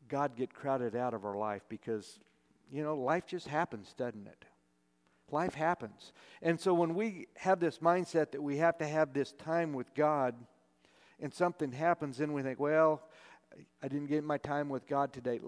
God 0.08 0.36
get 0.36 0.54
crowded 0.54 0.94
out 0.94 1.12
of 1.12 1.24
our 1.24 1.36
life 1.36 1.62
because, 1.68 2.20
you 2.70 2.82
know, 2.84 2.96
life 2.96 3.26
just 3.26 3.48
happens, 3.48 3.92
doesn't 3.96 4.26
it? 4.26 4.44
Life 5.30 5.54
happens. 5.54 6.12
And 6.42 6.60
so 6.60 6.74
when 6.74 6.94
we 6.94 7.28
have 7.36 7.58
this 7.58 7.78
mindset 7.78 8.32
that 8.32 8.42
we 8.42 8.58
have 8.58 8.78
to 8.78 8.86
have 8.86 9.12
this 9.12 9.32
time 9.32 9.72
with 9.72 9.94
God 9.94 10.34
and 11.20 11.32
something 11.32 11.72
happens, 11.72 12.18
then 12.18 12.32
we 12.32 12.42
think, 12.42 12.60
well, 12.60 13.02
I 13.82 13.88
didn't 13.88 14.06
get 14.06 14.22
my 14.24 14.38
time 14.38 14.68
with 14.68 14.86
God 14.86 15.12
today. 15.12 15.40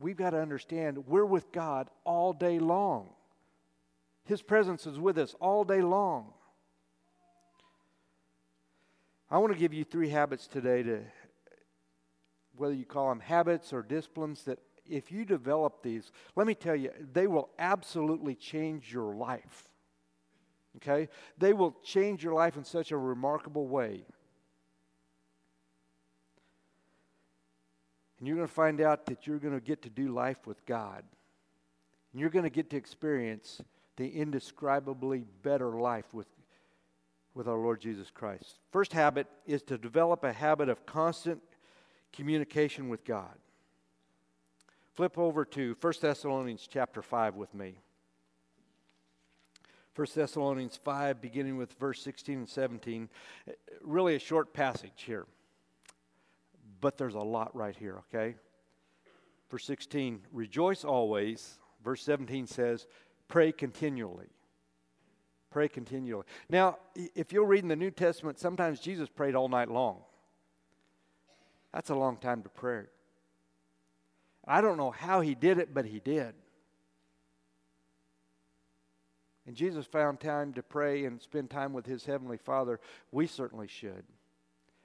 We've 0.00 0.16
got 0.16 0.30
to 0.30 0.40
understand 0.40 1.06
we're 1.06 1.24
with 1.24 1.52
God 1.52 1.88
all 2.04 2.32
day 2.32 2.58
long. 2.58 3.10
His 4.24 4.42
presence 4.42 4.86
is 4.86 4.98
with 4.98 5.16
us 5.18 5.34
all 5.40 5.64
day 5.64 5.80
long. 5.80 6.32
I 9.30 9.38
want 9.38 9.52
to 9.52 9.58
give 9.58 9.72
you 9.72 9.84
three 9.84 10.08
habits 10.08 10.46
today 10.46 10.82
to, 10.82 11.00
whether 12.56 12.74
you 12.74 12.84
call 12.84 13.08
them 13.10 13.20
habits 13.20 13.72
or 13.72 13.82
disciplines, 13.82 14.44
that 14.44 14.58
if 14.88 15.12
you 15.12 15.24
develop 15.24 15.82
these, 15.82 16.10
let 16.36 16.46
me 16.46 16.54
tell 16.54 16.76
you, 16.76 16.90
they 17.12 17.26
will 17.26 17.50
absolutely 17.58 18.34
change 18.34 18.92
your 18.92 19.14
life. 19.14 19.68
Okay? 20.76 21.08
They 21.36 21.52
will 21.52 21.76
change 21.82 22.22
your 22.22 22.34
life 22.34 22.56
in 22.56 22.64
such 22.64 22.92
a 22.92 22.96
remarkable 22.96 23.66
way. 23.66 24.04
And 28.18 28.26
you're 28.26 28.36
going 28.36 28.48
to 28.48 28.54
find 28.54 28.80
out 28.80 29.06
that 29.06 29.26
you're 29.26 29.38
going 29.38 29.54
to 29.54 29.64
get 29.64 29.82
to 29.82 29.90
do 29.90 30.12
life 30.12 30.46
with 30.46 30.64
God. 30.66 31.04
And 32.12 32.20
you're 32.20 32.30
going 32.30 32.44
to 32.44 32.50
get 32.50 32.70
to 32.70 32.76
experience 32.76 33.60
the 33.96 34.08
indescribably 34.08 35.24
better 35.42 35.70
life 35.70 36.06
with, 36.12 36.26
with 37.34 37.46
our 37.48 37.58
Lord 37.58 37.80
Jesus 37.80 38.10
Christ. 38.10 38.58
First 38.72 38.92
habit 38.92 39.26
is 39.46 39.62
to 39.64 39.78
develop 39.78 40.24
a 40.24 40.32
habit 40.32 40.68
of 40.68 40.86
constant 40.86 41.40
communication 42.12 42.88
with 42.88 43.04
God. 43.04 43.36
Flip 44.98 45.16
over 45.16 45.44
to 45.44 45.76
1 45.80 45.92
Thessalonians 46.00 46.66
chapter 46.68 47.02
5 47.02 47.36
with 47.36 47.54
me. 47.54 47.78
1 49.94 50.08
Thessalonians 50.12 50.76
5, 50.76 51.20
beginning 51.20 51.56
with 51.56 51.72
verse 51.74 52.02
16 52.02 52.38
and 52.38 52.48
17. 52.48 53.08
Really 53.80 54.16
a 54.16 54.18
short 54.18 54.52
passage 54.52 55.04
here, 55.06 55.26
but 56.80 56.98
there's 56.98 57.14
a 57.14 57.20
lot 57.20 57.54
right 57.54 57.76
here, 57.76 58.02
okay? 58.12 58.34
Verse 59.48 59.64
16, 59.66 60.22
rejoice 60.32 60.82
always. 60.82 61.60
Verse 61.84 62.02
17 62.02 62.48
says, 62.48 62.88
Pray 63.28 63.52
continually. 63.52 64.26
Pray 65.48 65.68
continually. 65.68 66.24
Now, 66.50 66.78
if 67.14 67.32
you'll 67.32 67.46
read 67.46 67.62
in 67.62 67.68
the 67.68 67.76
New 67.76 67.92
Testament, 67.92 68.40
sometimes 68.40 68.80
Jesus 68.80 69.08
prayed 69.08 69.36
all 69.36 69.48
night 69.48 69.70
long. 69.70 69.98
That's 71.72 71.90
a 71.90 71.94
long 71.94 72.16
time 72.16 72.42
to 72.42 72.48
pray. 72.48 72.86
I 74.48 74.60
don't 74.62 74.78
know 74.78 74.90
how 74.90 75.20
he 75.20 75.34
did 75.34 75.58
it, 75.58 75.74
but 75.74 75.84
he 75.84 76.00
did. 76.00 76.34
And 79.46 79.54
Jesus 79.54 79.86
found 79.86 80.20
time 80.20 80.52
to 80.54 80.62
pray 80.62 81.04
and 81.04 81.22
spend 81.22 81.50
time 81.50 81.72
with 81.72 81.86
his 81.86 82.04
heavenly 82.04 82.38
Father. 82.38 82.80
We 83.12 83.26
certainly 83.26 83.68
should. 83.68 84.04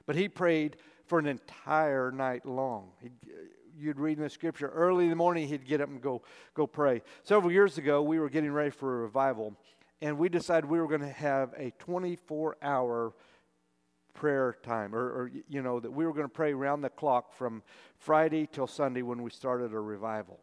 But 0.05 0.15
he 0.15 0.27
prayed 0.27 0.77
for 1.05 1.17
an 1.17 1.27
entire 1.27 2.11
night 2.11 2.45
long. 2.45 2.91
He, 3.01 3.09
you'd 3.77 3.99
read 3.99 4.17
in 4.17 4.23
the 4.23 4.29
scripture 4.29 4.69
early 4.69 5.05
in 5.05 5.09
the 5.09 5.15
morning 5.15 5.47
he'd 5.47 5.65
get 5.65 5.81
up 5.81 5.89
and 5.89 6.01
go 6.01 6.21
go 6.53 6.67
pray 6.67 7.01
several 7.23 7.51
years 7.51 7.79
ago 7.79 8.03
we 8.03 8.19
were 8.19 8.29
getting 8.29 8.51
ready 8.51 8.69
for 8.69 8.93
a 8.93 9.01
revival 9.01 9.55
and 9.99 10.17
we 10.17 10.29
decided 10.29 10.69
we 10.69 10.79
were 10.79 10.87
going 10.87 11.01
to 11.01 11.09
have 11.09 11.53
a 11.57 11.71
24 11.79 12.57
hour 12.61 13.13
prayer 14.13 14.55
time 14.63 14.93
or, 14.95 15.01
or, 15.01 15.31
you 15.49 15.61
know 15.61 15.79
that 15.79 15.91
we 15.91 16.05
were 16.05 16.13
going 16.13 16.25
to 16.25 16.33
pray 16.33 16.53
around 16.53 16.81
the 16.81 16.89
clock 16.89 17.33
from 17.33 17.63
friday 17.97 18.47
till 18.51 18.67
sunday 18.67 19.01
when 19.01 19.21
we 19.21 19.29
started 19.29 19.73
a 19.73 19.79
revival 19.79 20.39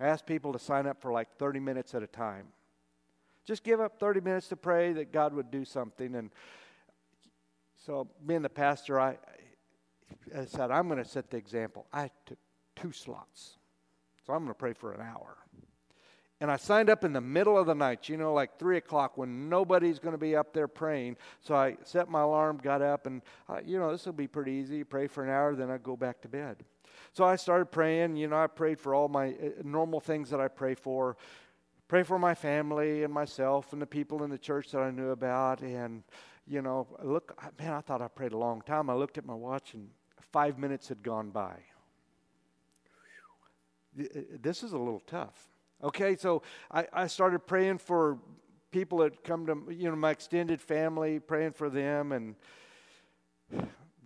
i 0.00 0.06
asked 0.06 0.26
people 0.26 0.52
to 0.52 0.58
sign 0.58 0.86
up 0.86 1.00
for 1.02 1.12
like 1.12 1.28
30 1.38 1.60
minutes 1.60 1.94
at 1.94 2.02
a 2.02 2.06
time 2.06 2.46
just 3.44 3.64
give 3.64 3.80
up 3.80 3.98
30 3.98 4.20
minutes 4.20 4.48
to 4.48 4.56
pray 4.56 4.92
that 4.92 5.12
god 5.12 5.34
would 5.34 5.50
do 5.50 5.64
something 5.64 6.14
and 6.14 6.30
so 7.76 8.08
being 8.24 8.42
the 8.42 8.48
pastor 8.48 9.00
i 9.00 9.16
I 10.36 10.44
said, 10.46 10.70
I'm 10.70 10.88
going 10.88 11.02
to 11.02 11.08
set 11.08 11.30
the 11.30 11.36
example. 11.36 11.86
I 11.92 12.10
took 12.26 12.38
two 12.76 12.92
slots. 12.92 13.58
So 14.26 14.32
I'm 14.32 14.40
going 14.40 14.50
to 14.50 14.54
pray 14.54 14.72
for 14.72 14.92
an 14.92 15.00
hour. 15.00 15.36
And 16.44 16.52
I 16.52 16.56
signed 16.56 16.90
up 16.90 17.04
in 17.04 17.14
the 17.14 17.22
middle 17.22 17.56
of 17.56 17.64
the 17.64 17.74
night, 17.74 18.06
you 18.10 18.18
know, 18.18 18.34
like 18.34 18.58
3 18.58 18.76
o'clock 18.76 19.16
when 19.16 19.48
nobody's 19.48 19.98
going 19.98 20.12
to 20.12 20.18
be 20.18 20.36
up 20.36 20.52
there 20.52 20.68
praying. 20.68 21.16
So 21.40 21.54
I 21.54 21.78
set 21.84 22.10
my 22.10 22.20
alarm, 22.20 22.60
got 22.62 22.82
up, 22.82 23.06
and, 23.06 23.22
uh, 23.48 23.60
you 23.64 23.78
know, 23.78 23.90
this 23.90 24.04
will 24.04 24.12
be 24.12 24.26
pretty 24.26 24.52
easy. 24.52 24.84
Pray 24.84 25.06
for 25.06 25.24
an 25.24 25.30
hour, 25.30 25.54
then 25.54 25.70
I 25.70 25.78
go 25.78 25.96
back 25.96 26.20
to 26.20 26.28
bed. 26.28 26.62
So 27.14 27.24
I 27.24 27.36
started 27.36 27.70
praying. 27.70 28.16
You 28.16 28.28
know, 28.28 28.36
I 28.36 28.46
prayed 28.46 28.78
for 28.78 28.94
all 28.94 29.08
my 29.08 29.28
uh, 29.28 29.62
normal 29.62 30.00
things 30.00 30.28
that 30.28 30.38
I 30.38 30.48
pray 30.48 30.74
for. 30.74 31.16
Pray 31.88 32.02
for 32.02 32.18
my 32.18 32.34
family 32.34 33.04
and 33.04 33.14
myself 33.14 33.72
and 33.72 33.80
the 33.80 33.86
people 33.86 34.22
in 34.22 34.28
the 34.28 34.36
church 34.36 34.70
that 34.72 34.82
I 34.82 34.90
knew 34.90 35.12
about. 35.12 35.62
And, 35.62 36.02
you 36.46 36.60
know, 36.60 36.86
look, 37.02 37.42
man, 37.58 37.72
I 37.72 37.80
thought 37.80 38.02
I 38.02 38.08
prayed 38.08 38.32
a 38.32 38.38
long 38.38 38.60
time. 38.60 38.90
I 38.90 38.94
looked 38.94 39.16
at 39.16 39.24
my 39.24 39.32
watch 39.32 39.72
and 39.72 39.88
five 40.30 40.58
minutes 40.58 40.88
had 40.88 41.02
gone 41.02 41.30
by. 41.30 41.54
this 43.96 44.62
is 44.62 44.74
a 44.74 44.78
little 44.78 45.00
tough. 45.06 45.53
Okay, 45.82 46.16
so 46.16 46.42
I, 46.70 46.86
I 46.92 47.06
started 47.06 47.40
praying 47.40 47.78
for 47.78 48.18
people 48.70 48.98
that 48.98 49.22
come 49.22 49.46
to, 49.46 49.72
you 49.72 49.88
know, 49.88 49.96
my 49.96 50.10
extended 50.10 50.60
family, 50.60 51.20
praying 51.20 51.52
for 51.52 51.68
them 51.68 52.12
and 52.12 52.34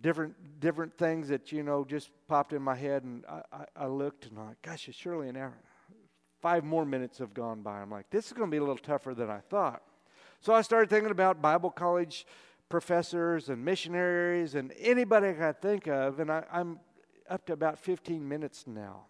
different 0.01 0.59
different 0.59 0.97
things 0.97 1.29
that, 1.29 1.51
you 1.51 1.63
know, 1.63 1.85
just 1.85 2.09
popped 2.27 2.53
in 2.53 2.61
my 2.61 2.75
head. 2.75 3.03
And 3.03 3.25
I, 3.27 3.41
I, 3.51 3.65
I 3.75 3.87
looked 3.87 4.25
and 4.25 4.37
I'm 4.37 4.47
like, 4.47 4.61
gosh, 4.61 4.87
it's 4.87 4.97
surely 4.97 5.29
an 5.29 5.37
hour. 5.37 5.57
Five 6.41 6.63
more 6.63 6.85
minutes 6.85 7.17
have 7.17 7.33
gone 7.33 7.61
by. 7.61 7.79
I'm 7.79 7.91
like, 7.91 8.09
this 8.09 8.27
is 8.27 8.33
going 8.33 8.49
to 8.49 8.51
be 8.51 8.57
a 8.57 8.61
little 8.61 8.77
tougher 8.77 9.13
than 9.13 9.29
I 9.29 9.39
thought. 9.39 9.81
So 10.41 10.53
I 10.53 10.61
started 10.61 10.89
thinking 10.89 11.11
about 11.11 11.41
Bible 11.41 11.69
college 11.69 12.25
professors 12.69 13.49
and 13.49 13.65
missionaries 13.65 14.55
and 14.55 14.71
anybody 14.79 15.29
I 15.29 15.33
could 15.33 15.61
think 15.61 15.87
of, 15.87 16.19
and 16.19 16.31
I, 16.31 16.43
I'm 16.51 16.79
up 17.29 17.45
to 17.47 17.53
about 17.53 17.79
15 17.79 18.25
minutes 18.27 18.65
now. 18.67 19.05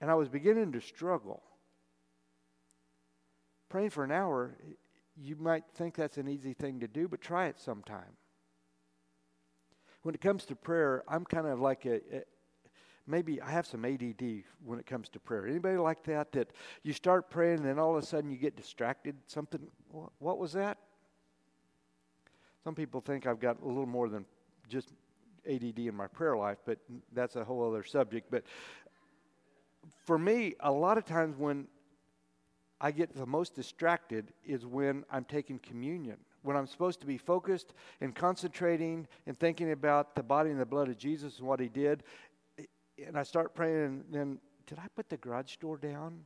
And 0.00 0.10
I 0.10 0.14
was 0.14 0.28
beginning 0.28 0.72
to 0.72 0.80
struggle. 0.80 1.42
Praying 3.68 3.90
for 3.90 4.04
an 4.04 4.12
hour, 4.12 4.56
you 5.16 5.36
might 5.36 5.64
think 5.74 5.94
that's 5.94 6.18
an 6.18 6.28
easy 6.28 6.52
thing 6.52 6.80
to 6.80 6.88
do, 6.88 7.08
but 7.08 7.20
try 7.20 7.46
it 7.46 7.58
sometime. 7.58 8.16
When 10.02 10.14
it 10.14 10.20
comes 10.20 10.44
to 10.46 10.56
prayer, 10.56 11.02
I'm 11.08 11.24
kind 11.24 11.46
of 11.46 11.60
like 11.60 11.84
a, 11.86 11.96
a 12.14 12.22
maybe 13.06 13.40
I 13.40 13.50
have 13.50 13.66
some 13.66 13.84
ADD 13.84 14.44
when 14.64 14.78
it 14.78 14.86
comes 14.86 15.08
to 15.10 15.20
prayer. 15.20 15.46
Anybody 15.46 15.78
like 15.78 16.04
that? 16.04 16.32
That 16.32 16.50
you 16.82 16.92
start 16.92 17.30
praying 17.30 17.58
and 17.58 17.66
then 17.66 17.78
all 17.78 17.96
of 17.96 18.02
a 18.02 18.06
sudden 18.06 18.30
you 18.30 18.36
get 18.36 18.56
distracted. 18.56 19.16
Something. 19.26 19.66
What, 19.90 20.10
what 20.18 20.38
was 20.38 20.52
that? 20.52 20.78
Some 22.62 22.74
people 22.74 23.00
think 23.00 23.26
I've 23.26 23.40
got 23.40 23.62
a 23.62 23.66
little 23.66 23.86
more 23.86 24.08
than 24.08 24.24
just 24.68 24.92
ADD 25.48 25.78
in 25.78 25.94
my 25.94 26.08
prayer 26.08 26.36
life, 26.36 26.58
but 26.66 26.78
that's 27.12 27.36
a 27.36 27.44
whole 27.44 27.68
other 27.68 27.84
subject. 27.84 28.28
But 28.30 28.42
for 30.06 30.18
me, 30.18 30.54
a 30.60 30.70
lot 30.70 30.98
of 30.98 31.04
times 31.04 31.36
when 31.36 31.66
I 32.80 32.92
get 32.92 33.14
the 33.14 33.26
most 33.26 33.54
distracted 33.54 34.32
is 34.44 34.64
when 34.64 35.04
I'm 35.10 35.24
taking 35.24 35.58
communion. 35.58 36.18
When 36.42 36.56
I'm 36.56 36.68
supposed 36.68 37.00
to 37.00 37.06
be 37.06 37.18
focused 37.18 37.74
and 38.00 38.14
concentrating 38.14 39.08
and 39.26 39.36
thinking 39.36 39.72
about 39.72 40.14
the 40.14 40.22
body 40.22 40.50
and 40.50 40.60
the 40.60 40.66
blood 40.66 40.88
of 40.88 40.96
Jesus 40.96 41.38
and 41.38 41.48
what 41.48 41.58
he 41.58 41.68
did, 41.68 42.04
and 43.04 43.18
I 43.18 43.24
start 43.24 43.54
praying, 43.54 43.84
and 43.84 44.04
then, 44.10 44.38
did 44.66 44.78
I 44.78 44.86
put 44.94 45.08
the 45.08 45.16
garage 45.16 45.56
door 45.56 45.76
down? 45.76 46.20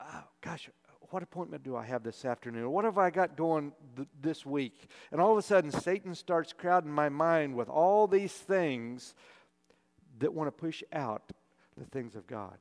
Oh, 0.00 0.24
gosh, 0.40 0.70
what 1.10 1.24
appointment 1.24 1.64
do 1.64 1.74
I 1.74 1.84
have 1.84 2.04
this 2.04 2.24
afternoon? 2.24 2.70
What 2.70 2.84
have 2.84 2.98
I 2.98 3.10
got 3.10 3.36
going 3.36 3.72
th- 3.96 4.08
this 4.22 4.46
week? 4.46 4.88
And 5.10 5.20
all 5.20 5.32
of 5.32 5.38
a 5.38 5.42
sudden, 5.42 5.72
Satan 5.72 6.14
starts 6.14 6.52
crowding 6.52 6.92
my 6.92 7.08
mind 7.08 7.56
with 7.56 7.68
all 7.68 8.06
these 8.06 8.32
things 8.32 9.14
that 10.20 10.32
want 10.32 10.46
to 10.46 10.52
push 10.52 10.84
out 10.92 11.32
the 11.76 11.84
things 11.86 12.14
of 12.14 12.26
God. 12.26 12.56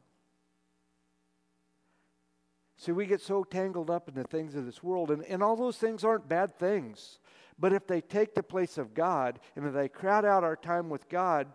See, 2.77 2.93
we 2.93 3.05
get 3.05 3.19
so 3.19 3.43
tangled 3.43 3.89
up 3.89 4.07
in 4.07 4.15
the 4.15 4.23
things 4.23 4.55
of 4.55 4.65
this 4.65 4.81
world, 4.81 5.11
and, 5.11 5.23
and 5.25 5.43
all 5.43 5.57
those 5.57 5.77
things 5.77 6.05
aren't 6.05 6.29
bad 6.29 6.57
things. 6.57 7.19
But 7.59 7.73
if 7.73 7.85
they 7.85 7.99
take 7.99 8.35
the 8.35 8.43
place 8.43 8.77
of 8.77 8.93
God 8.93 9.39
and 9.55 9.65
if 9.65 9.73
they 9.73 9.89
crowd 9.89 10.23
out 10.23 10.45
our 10.45 10.55
time 10.55 10.89
with 10.89 11.09
God, 11.09 11.47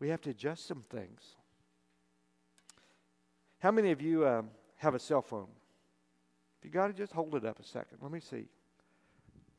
we 0.00 0.08
have 0.08 0.20
to 0.22 0.30
adjust 0.30 0.66
some 0.66 0.84
things. 0.90 1.36
How 3.60 3.70
many 3.70 3.92
of 3.92 4.02
you 4.02 4.26
um, 4.26 4.50
have 4.76 4.96
a 4.96 4.98
cell 4.98 5.22
phone? 5.22 5.48
If 6.58 6.64
you 6.64 6.72
got 6.72 6.88
to 6.88 6.92
just 6.92 7.12
hold 7.12 7.36
it 7.36 7.44
up 7.44 7.60
a 7.60 7.64
second. 7.64 7.98
Let 8.02 8.10
me 8.10 8.20
see. 8.20 8.48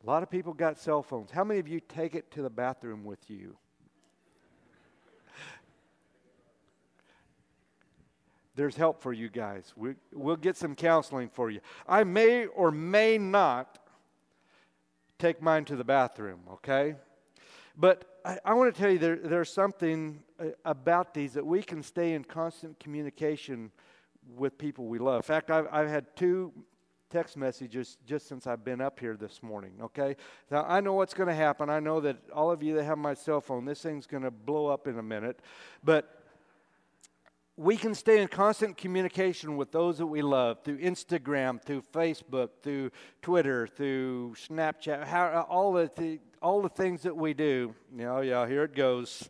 A 0.04 0.06
lot 0.06 0.24
of 0.24 0.30
people 0.30 0.54
got 0.54 0.78
cell 0.78 1.04
phones. 1.04 1.32
How 1.32 1.46
many 1.46 1.60
of 1.62 1.68
you 1.70 1.80
take 1.80 2.16
it 2.16 2.32
to 2.32 2.42
the 2.42 2.50
bathroom 2.50 3.06
with 3.06 3.30
you? 3.30 3.56
There's 8.60 8.76
help 8.76 9.02
for 9.02 9.14
you 9.14 9.30
guys. 9.30 9.72
We, 9.78 9.94
we'll 10.12 10.36
get 10.36 10.58
some 10.58 10.76
counseling 10.76 11.30
for 11.30 11.50
you. 11.50 11.62
I 11.88 12.04
may 12.04 12.46
or 12.46 12.72
may 12.72 13.18
not 13.18 13.80
take 15.18 15.42
mine 15.42 15.64
to 15.64 15.78
the 15.78 15.86
bathroom, 15.86 16.42
okay? 16.56 16.96
But 17.78 18.20
I, 18.26 18.38
I 18.44 18.54
want 18.56 18.76
to 18.76 18.82
tell 18.82 18.92
you 18.92 19.00
there, 19.00 19.16
there's 19.16 19.50
something 19.50 20.22
uh, 20.38 20.48
about 20.66 21.14
these 21.14 21.32
that 21.36 21.46
we 21.46 21.64
can 21.64 21.82
stay 21.82 22.16
in 22.16 22.26
constant 22.26 22.78
communication 22.82 23.72
with 24.36 24.58
people 24.58 24.88
we 24.88 25.00
love. 25.00 25.20
In 25.20 25.24
fact, 25.24 25.52
I've, 25.52 25.68
I've 25.72 25.88
had 25.88 26.14
two 26.18 26.52
text 27.10 27.38
messages 27.38 27.98
just 28.06 28.28
since 28.28 28.46
I've 28.46 28.66
been 28.66 28.82
up 28.82 29.00
here 29.00 29.16
this 29.16 29.42
morning, 29.42 29.72
okay? 29.82 30.18
Now, 30.52 30.66
I 30.68 30.82
know 30.82 30.96
what's 30.96 31.14
going 31.14 31.30
to 31.30 31.34
happen. 31.34 31.70
I 31.70 31.80
know 31.80 32.02
that 32.02 32.18
all 32.36 32.52
of 32.52 32.62
you 32.62 32.76
that 32.76 32.84
have 32.84 32.98
my 32.98 33.14
cell 33.14 33.40
phone, 33.40 33.64
this 33.64 33.82
thing's 33.82 34.06
going 34.06 34.24
to 34.24 34.32
blow 34.32 34.68
up 34.68 34.86
in 34.86 35.00
a 35.00 35.04
minute. 35.04 35.40
But 35.82 36.19
we 37.60 37.76
can 37.76 37.94
stay 37.94 38.22
in 38.22 38.28
constant 38.30 38.78
communication 38.78 39.58
with 39.58 39.70
those 39.74 39.98
that 39.98 40.06
we 40.06 40.22
love 40.22 40.64
through 40.64 40.78
Instagram, 40.78 41.62
through 41.62 41.82
Facebook, 41.94 42.52
through 42.62 42.90
Twitter, 43.22 43.68
through 43.68 44.34
Snapchat, 44.48 45.04
how, 45.06 45.46
all, 45.50 45.74
the, 45.74 45.92
the, 45.98 46.20
all 46.42 46.62
the 46.62 46.70
things 46.70 47.02
that 47.02 47.14
we 47.14 47.34
do. 47.34 47.76
Yeah, 47.94 48.22
yeah, 48.22 48.48
here 48.48 48.64
it 48.64 48.74
goes. 48.74 49.30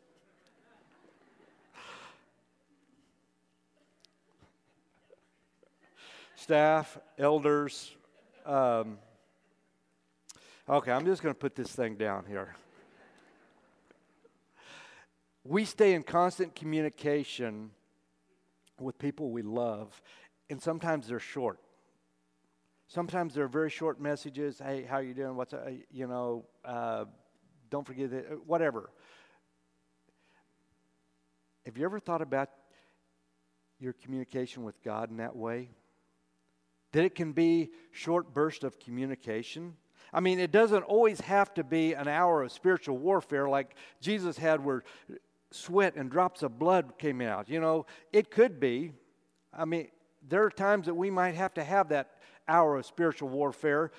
Staff, 6.35 6.99
elders. 7.17 7.95
Um, 8.45 8.99
okay, 10.69 10.91
I'm 10.91 11.05
just 11.07 11.23
going 11.23 11.33
to 11.33 11.39
put 11.39 11.55
this 11.55 11.71
thing 11.71 11.95
down 11.95 12.25
here. 12.27 12.55
We 15.43 15.65
stay 15.65 15.95
in 15.95 16.03
constant 16.03 16.55
communication 16.55 17.71
with 18.81 18.97
people 18.97 19.31
we 19.31 19.41
love, 19.41 20.01
and 20.49 20.61
sometimes 20.61 21.07
they're 21.07 21.19
short. 21.19 21.59
Sometimes 22.87 23.35
they're 23.35 23.47
very 23.47 23.69
short 23.69 24.01
messages. 24.01 24.59
Hey, 24.59 24.83
how 24.83 24.97
you 24.97 25.13
doing? 25.13 25.35
What's 25.35 25.53
uh, 25.53 25.71
you 25.91 26.07
know? 26.07 26.45
Uh, 26.65 27.05
don't 27.69 27.85
forget 27.85 28.09
that. 28.09 28.25
Uh, 28.25 28.35
whatever. 28.47 28.89
Have 31.65 31.77
you 31.77 31.85
ever 31.85 31.99
thought 31.99 32.23
about 32.23 32.49
your 33.79 33.93
communication 33.93 34.63
with 34.63 34.81
God 34.83 35.11
in 35.11 35.17
that 35.17 35.35
way? 35.35 35.69
That 36.93 37.05
it 37.05 37.13
can 37.13 37.31
be 37.31 37.69
short 37.91 38.33
bursts 38.33 38.63
of 38.63 38.79
communication. 38.79 39.75
I 40.11 40.19
mean, 40.19 40.39
it 40.39 40.51
doesn't 40.51 40.81
always 40.83 41.21
have 41.21 41.53
to 41.53 41.63
be 41.63 41.93
an 41.93 42.07
hour 42.07 42.41
of 42.41 42.51
spiritual 42.51 42.97
warfare 42.97 43.47
like 43.47 43.75
Jesus 44.01 44.37
had, 44.39 44.65
where 44.65 44.83
sweat 45.51 45.95
and 45.95 46.09
drops 46.09 46.43
of 46.43 46.59
blood 46.59 46.93
came 46.97 47.21
out. 47.21 47.49
You 47.49 47.59
know, 47.59 47.85
it 48.13 48.31
could 48.31 48.59
be. 48.59 48.93
I 49.53 49.65
mean, 49.65 49.89
there 50.27 50.43
are 50.43 50.49
times 50.49 50.85
that 50.85 50.93
we 50.93 51.09
might 51.09 51.35
have 51.35 51.53
to 51.55 51.63
have 51.63 51.89
that 51.89 52.11
hour 52.47 52.77
of 52.77 52.85
spiritual 52.85 53.29
warfare, 53.29 53.91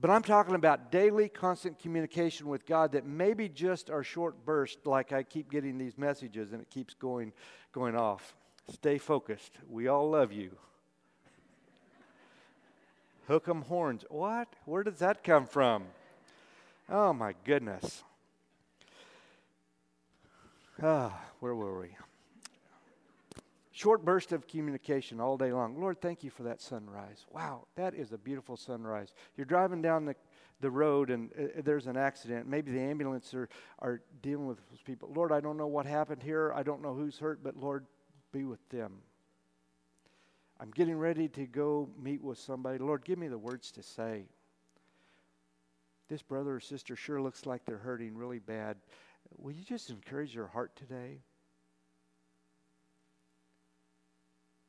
but 0.00 0.10
I'm 0.10 0.22
talking 0.22 0.54
about 0.54 0.90
daily, 0.90 1.28
constant 1.28 1.78
communication 1.78 2.48
with 2.48 2.66
God 2.66 2.92
that 2.92 3.06
maybe 3.06 3.48
just 3.48 3.90
are 3.90 4.02
short 4.02 4.44
bursts, 4.44 4.84
like 4.86 5.12
I 5.12 5.22
keep 5.22 5.50
getting 5.50 5.78
these 5.78 5.96
messages 5.96 6.52
and 6.52 6.60
it 6.60 6.70
keeps 6.70 6.94
going, 6.94 7.32
going 7.72 7.96
off. 7.96 8.34
Stay 8.72 8.98
focused. 8.98 9.52
We 9.68 9.88
all 9.88 10.10
love 10.10 10.32
you. 10.32 10.56
Hook 13.28 13.48
'em 13.48 13.62
horns. 13.62 14.04
What? 14.08 14.48
Where 14.64 14.82
does 14.82 14.98
that 14.98 15.22
come 15.22 15.46
from? 15.46 15.84
Oh 16.88 17.12
my 17.12 17.34
goodness. 17.44 18.02
Ah, 20.82 21.20
where 21.40 21.54
were 21.54 21.80
we? 21.80 21.96
Short 23.70 24.04
burst 24.04 24.32
of 24.32 24.46
communication 24.46 25.20
all 25.20 25.36
day 25.36 25.52
long. 25.52 25.80
Lord, 25.80 26.00
thank 26.00 26.22
you 26.22 26.30
for 26.30 26.44
that 26.44 26.60
sunrise. 26.60 27.26
Wow, 27.32 27.66
that 27.74 27.94
is 27.94 28.12
a 28.12 28.18
beautiful 28.18 28.56
sunrise. 28.56 29.14
You're 29.36 29.46
driving 29.46 29.82
down 29.82 30.04
the, 30.04 30.14
the 30.60 30.70
road 30.70 31.10
and 31.10 31.30
uh, 31.32 31.62
there's 31.64 31.86
an 31.86 31.96
accident. 31.96 32.46
Maybe 32.46 32.70
the 32.70 32.80
ambulance 32.80 33.34
are, 33.34 33.48
are 33.80 34.00
dealing 34.22 34.46
with 34.46 34.58
those 34.70 34.80
people. 34.80 35.10
Lord, 35.14 35.32
I 35.32 35.40
don't 35.40 35.56
know 35.56 35.66
what 35.66 35.86
happened 35.86 36.22
here. 36.22 36.52
I 36.54 36.62
don't 36.62 36.82
know 36.82 36.94
who's 36.94 37.18
hurt, 37.18 37.42
but 37.42 37.56
Lord, 37.56 37.86
be 38.32 38.44
with 38.44 38.68
them. 38.68 38.98
I'm 40.60 40.70
getting 40.70 40.96
ready 40.96 41.28
to 41.30 41.46
go 41.46 41.88
meet 42.00 42.22
with 42.22 42.38
somebody. 42.38 42.78
Lord, 42.78 43.04
give 43.04 43.18
me 43.18 43.26
the 43.28 43.38
words 43.38 43.72
to 43.72 43.82
say. 43.82 44.26
This 46.08 46.22
brother 46.22 46.54
or 46.54 46.60
sister 46.60 46.94
sure 46.94 47.20
looks 47.20 47.44
like 47.44 47.64
they're 47.64 47.78
hurting 47.78 48.16
really 48.16 48.38
bad. 48.38 48.76
Will 49.36 49.52
you 49.52 49.64
just 49.64 49.90
encourage 49.90 50.34
your 50.34 50.46
heart 50.46 50.74
today? 50.76 51.20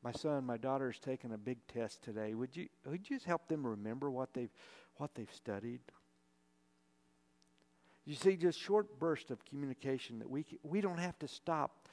My 0.04 0.12
son, 0.12 0.46
my 0.46 0.58
daughter 0.58 0.92
is 0.92 1.00
taking 1.00 1.34
a 1.34 1.38
big 1.38 1.58
test 1.68 2.04
today. 2.04 2.36
Would 2.36 2.56
you, 2.56 2.68
would 2.86 3.10
you 3.10 3.16
just 3.16 3.26
help 3.26 3.48
them 3.48 3.66
remember 3.66 4.12
what 4.12 4.34
they've, 4.34 4.52
what 4.98 5.16
they've 5.16 5.34
studied? 5.34 5.80
You 8.06 8.14
see, 8.14 8.36
just 8.36 8.60
short 8.60 9.00
bursts 9.00 9.32
of 9.32 9.44
communication 9.46 10.20
that 10.20 10.30
we, 10.30 10.46
we 10.62 10.80
don't 10.80 11.00
have 11.00 11.18
to 11.20 11.28
stop 11.28 11.88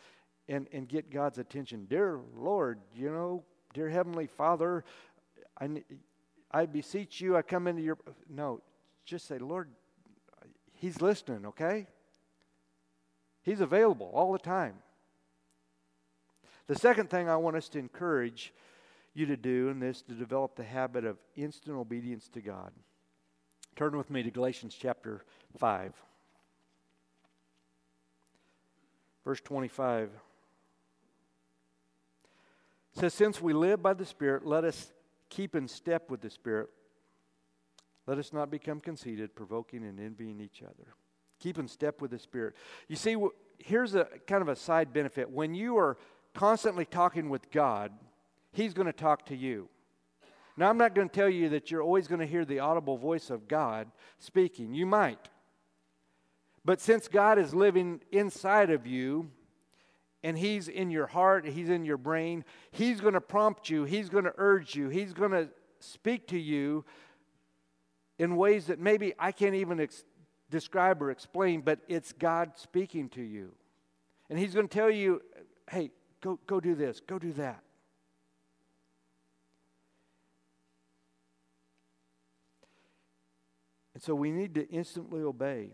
and, 0.46 0.68
and 0.72 0.87
get 0.87 1.11
God's 1.11 1.38
attention. 1.38 1.87
Dear 1.88 2.20
Lord, 2.37 2.81
you 2.94 3.11
know, 3.11 3.44
dear 3.72 3.88
Heavenly 3.88 4.27
Father, 4.27 4.85
I, 5.59 5.83
I 6.51 6.66
beseech 6.66 7.20
you, 7.20 7.37
I 7.37 7.42
come 7.42 7.66
into 7.66 7.83
your. 7.83 7.96
No, 8.29 8.61
just 9.07 9.27
say, 9.27 9.38
Lord, 9.38 9.70
He's 10.75 11.01
listening, 11.01 11.46
okay? 11.46 11.87
He's 13.42 13.61
available 13.61 14.11
all 14.14 14.33
the 14.33 14.38
time. 14.38 14.74
The 16.68 16.76
second 16.78 17.11
thing 17.11 17.28
I 17.28 17.37
want 17.37 17.57
us 17.57 17.68
to 17.70 17.78
encourage 17.78 18.52
you 19.14 19.26
to 19.26 19.37
do 19.37 19.68
in 19.68 19.81
this 19.81 20.02
to 20.02 20.14
develop 20.14 20.57
the 20.57 20.64
habit 20.64 21.05
of 21.05 21.18
instant 21.37 21.76
obedience 21.76 22.28
to 22.28 22.40
God. 22.40 22.72
Turn 23.76 23.96
with 23.96 24.11
me 24.11 24.22
to 24.22 24.31
Galatians 24.31 24.76
chapter 24.78 25.24
5. 25.59 25.92
Verse 29.24 29.40
25 29.40 30.11
says, 32.94 33.14
Since 33.14 33.40
we 33.40 33.52
live 33.52 33.83
by 33.83 33.94
the 33.94 34.07
Spirit, 34.07 34.46
let 34.46 34.64
us 34.64 34.92
keep 35.28 35.55
in 35.55 35.68
step 35.68 36.11
with 36.11 36.20
the 36.20 36.31
Spirit. 36.31 36.68
Let 38.07 38.18
us 38.18 38.33
not 38.33 38.50
become 38.50 38.81
conceited, 38.81 39.35
provoking 39.35 39.85
and 39.85 40.00
envying 40.00 40.40
each 40.40 40.62
other. 40.62 40.94
Keep 41.42 41.59
in 41.59 41.66
step 41.66 42.00
with 42.00 42.12
the 42.12 42.20
Spirit. 42.20 42.55
You 42.87 42.94
see, 42.94 43.16
here's 43.59 43.96
a 43.96 44.07
kind 44.28 44.42
of 44.42 44.48
a 44.48 44.55
side 44.55 44.92
benefit. 44.92 45.28
When 45.28 45.55
you 45.55 45.76
are 45.76 45.98
constantly 46.35 46.85
talking 46.85 47.28
with 47.28 47.50
God, 47.50 47.90
He's 48.52 48.74
going 48.74 48.87
to 48.87 48.92
talk 48.92 49.26
to 49.26 49.37
you. 49.37 49.68
Now, 50.57 50.68
I'm 50.68 50.78
not 50.78 50.94
going 50.94 51.09
to 51.09 51.14
tell 51.14 51.28
you 51.28 51.48
that 51.48 51.70
you're 51.70 51.83
always 51.83 52.07
going 52.07 52.20
to 52.20 52.26
hear 52.26 52.44
the 52.44 52.61
audible 52.61 52.96
voice 52.96 53.28
of 53.28 53.48
God 53.48 53.90
speaking. 54.20 54.72
You 54.72 54.87
might. 54.87 55.31
But 56.64 56.81
since 56.81 57.09
God 57.09 57.40
is 57.40 57.55
living 57.55 58.02
inside 58.12 58.70
of 58.70 58.87
you, 58.87 59.28
and 60.22 60.38
He's 60.38 60.68
in 60.68 60.92
your 60.92 61.09
heart, 61.09 61.44
He's 61.44 61.70
in 61.70 61.85
your 61.85 61.96
brain, 61.96 62.44
He's 62.70 63.00
going 63.00 63.14
to 63.14 63.20
prompt 63.20 63.68
you, 63.68 63.83
He's 63.83 64.09
going 64.09 64.24
to 64.24 64.35
urge 64.37 64.76
you, 64.76 64.90
He's 64.90 65.12
going 65.12 65.33
to 65.33 65.48
speak 65.81 66.28
to 66.28 66.38
you 66.38 66.85
in 68.18 68.37
ways 68.37 68.66
that 68.66 68.78
maybe 68.78 69.14
I 69.18 69.33
can't 69.33 69.57
even 69.57 69.81
ex- 69.81 70.05
describe 70.52 71.02
or 71.02 71.10
explain, 71.10 71.62
but 71.62 71.80
it's 71.88 72.12
God 72.12 72.52
speaking 72.54 73.08
to 73.10 73.22
you. 73.22 73.52
And 74.30 74.38
He's 74.38 74.54
going 74.54 74.68
to 74.68 74.72
tell 74.72 74.90
you, 74.90 75.22
hey, 75.68 75.90
go, 76.20 76.38
go 76.46 76.60
do 76.60 76.76
this, 76.76 77.00
go 77.00 77.18
do 77.18 77.32
that. 77.32 77.62
And 83.94 84.02
so 84.02 84.14
we 84.14 84.30
need 84.30 84.54
to 84.54 84.68
instantly 84.68 85.22
obey. 85.22 85.70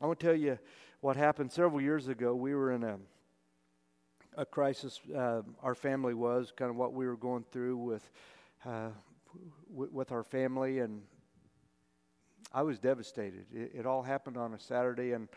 I 0.00 0.06
want 0.06 0.20
to 0.20 0.26
tell 0.26 0.36
you 0.36 0.58
what 1.00 1.16
happened 1.16 1.52
several 1.52 1.80
years 1.80 2.08
ago. 2.08 2.34
We 2.34 2.54
were 2.54 2.72
in 2.72 2.84
a 2.84 2.98
a 4.38 4.44
crisis 4.44 5.00
uh, 5.16 5.40
our 5.62 5.74
family 5.74 6.12
was, 6.12 6.52
kind 6.54 6.70
of 6.70 6.76
what 6.76 6.92
we 6.92 7.06
were 7.06 7.16
going 7.16 7.44
through 7.50 7.78
with 7.78 8.10
uh, 8.66 8.90
with 9.70 10.12
our 10.12 10.22
family, 10.22 10.80
and 10.80 11.00
I 12.52 12.62
was 12.62 12.78
devastated. 12.78 13.46
It, 13.52 13.72
it, 13.74 13.86
all 13.86 14.02
happened 14.02 14.36
on 14.36 14.54
a 14.54 14.58
Saturday, 14.58 15.12
and 15.12 15.28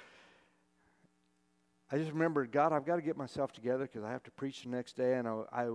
I 1.91 1.97
just 1.97 2.11
remembered, 2.11 2.51
God, 2.51 2.71
I've 2.71 2.85
got 2.85 2.97
to 2.97 3.01
get 3.01 3.17
myself 3.17 3.51
together 3.51 3.85
because 3.85 4.03
I 4.03 4.11
have 4.11 4.23
to 4.23 4.31
preach 4.31 4.63
the 4.63 4.69
next 4.69 4.95
day. 4.95 5.15
And 5.15 5.27
I, 5.27 5.41
I 5.51 5.69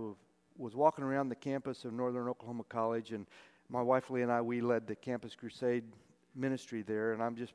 was 0.57 0.75
walking 0.75 1.03
around 1.03 1.29
the 1.29 1.35
campus 1.35 1.85
of 1.85 1.93
Northern 1.93 2.27
Oklahoma 2.27 2.63
College, 2.69 3.11
and 3.11 3.27
my 3.69 3.81
wife 3.81 4.09
Lee 4.09 4.21
and 4.21 4.31
I 4.31 4.41
we 4.41 4.61
led 4.61 4.87
the 4.87 4.95
Campus 4.95 5.35
Crusade 5.35 5.83
ministry 6.35 6.81
there, 6.81 7.13
and 7.13 7.21
I'm 7.21 7.35
just 7.35 7.53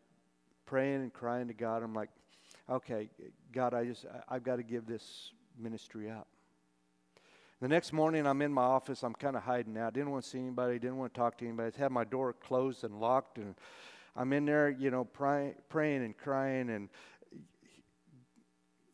praying 0.67 1.03
and 1.03 1.13
crying 1.13 1.49
to 1.49 1.55
God. 1.55 1.83
I'm 1.83 1.95
like, 1.95 2.11
okay, 2.69 3.09
God, 3.53 3.75
I 3.75 3.85
just 3.85 4.07
I've 4.29 4.45
got 4.45 4.57
to 4.57 4.63
give 4.63 4.87
this 4.87 5.33
ministry 5.59 6.11
up. 6.11 6.29
The 7.61 7.69
next 7.69 7.93
morning, 7.93 8.27
I'm 8.27 8.41
in 8.41 8.55
my 8.55 8.63
office. 8.63 9.03
I'm 9.03 9.13
kind 9.13 9.37
of 9.37 9.43
hiding 9.43 9.77
out. 9.77 9.93
Didn't 9.93 10.11
want 10.11 10.25
to 10.25 10.31
see 10.31 10.39
anybody. 10.39 10.79
Didn't 10.79 10.97
want 10.97 11.13
to 11.13 11.21
talk 11.21 11.37
to 11.39 11.45
anybody. 11.45 11.71
I 11.77 11.79
had 11.79 11.93
my 11.93 12.05
door 12.05 12.33
closed 12.33 12.85
and 12.85 12.99
locked, 12.99 13.37
and 13.37 13.55
I'm 14.17 14.33
in 14.33 14.47
there, 14.47 14.71
you 14.71 14.91
know, 14.91 15.05
pray, 15.05 15.55
praying 15.69 16.03
and 16.03 16.17
crying. 16.17 16.71
And 16.71 16.89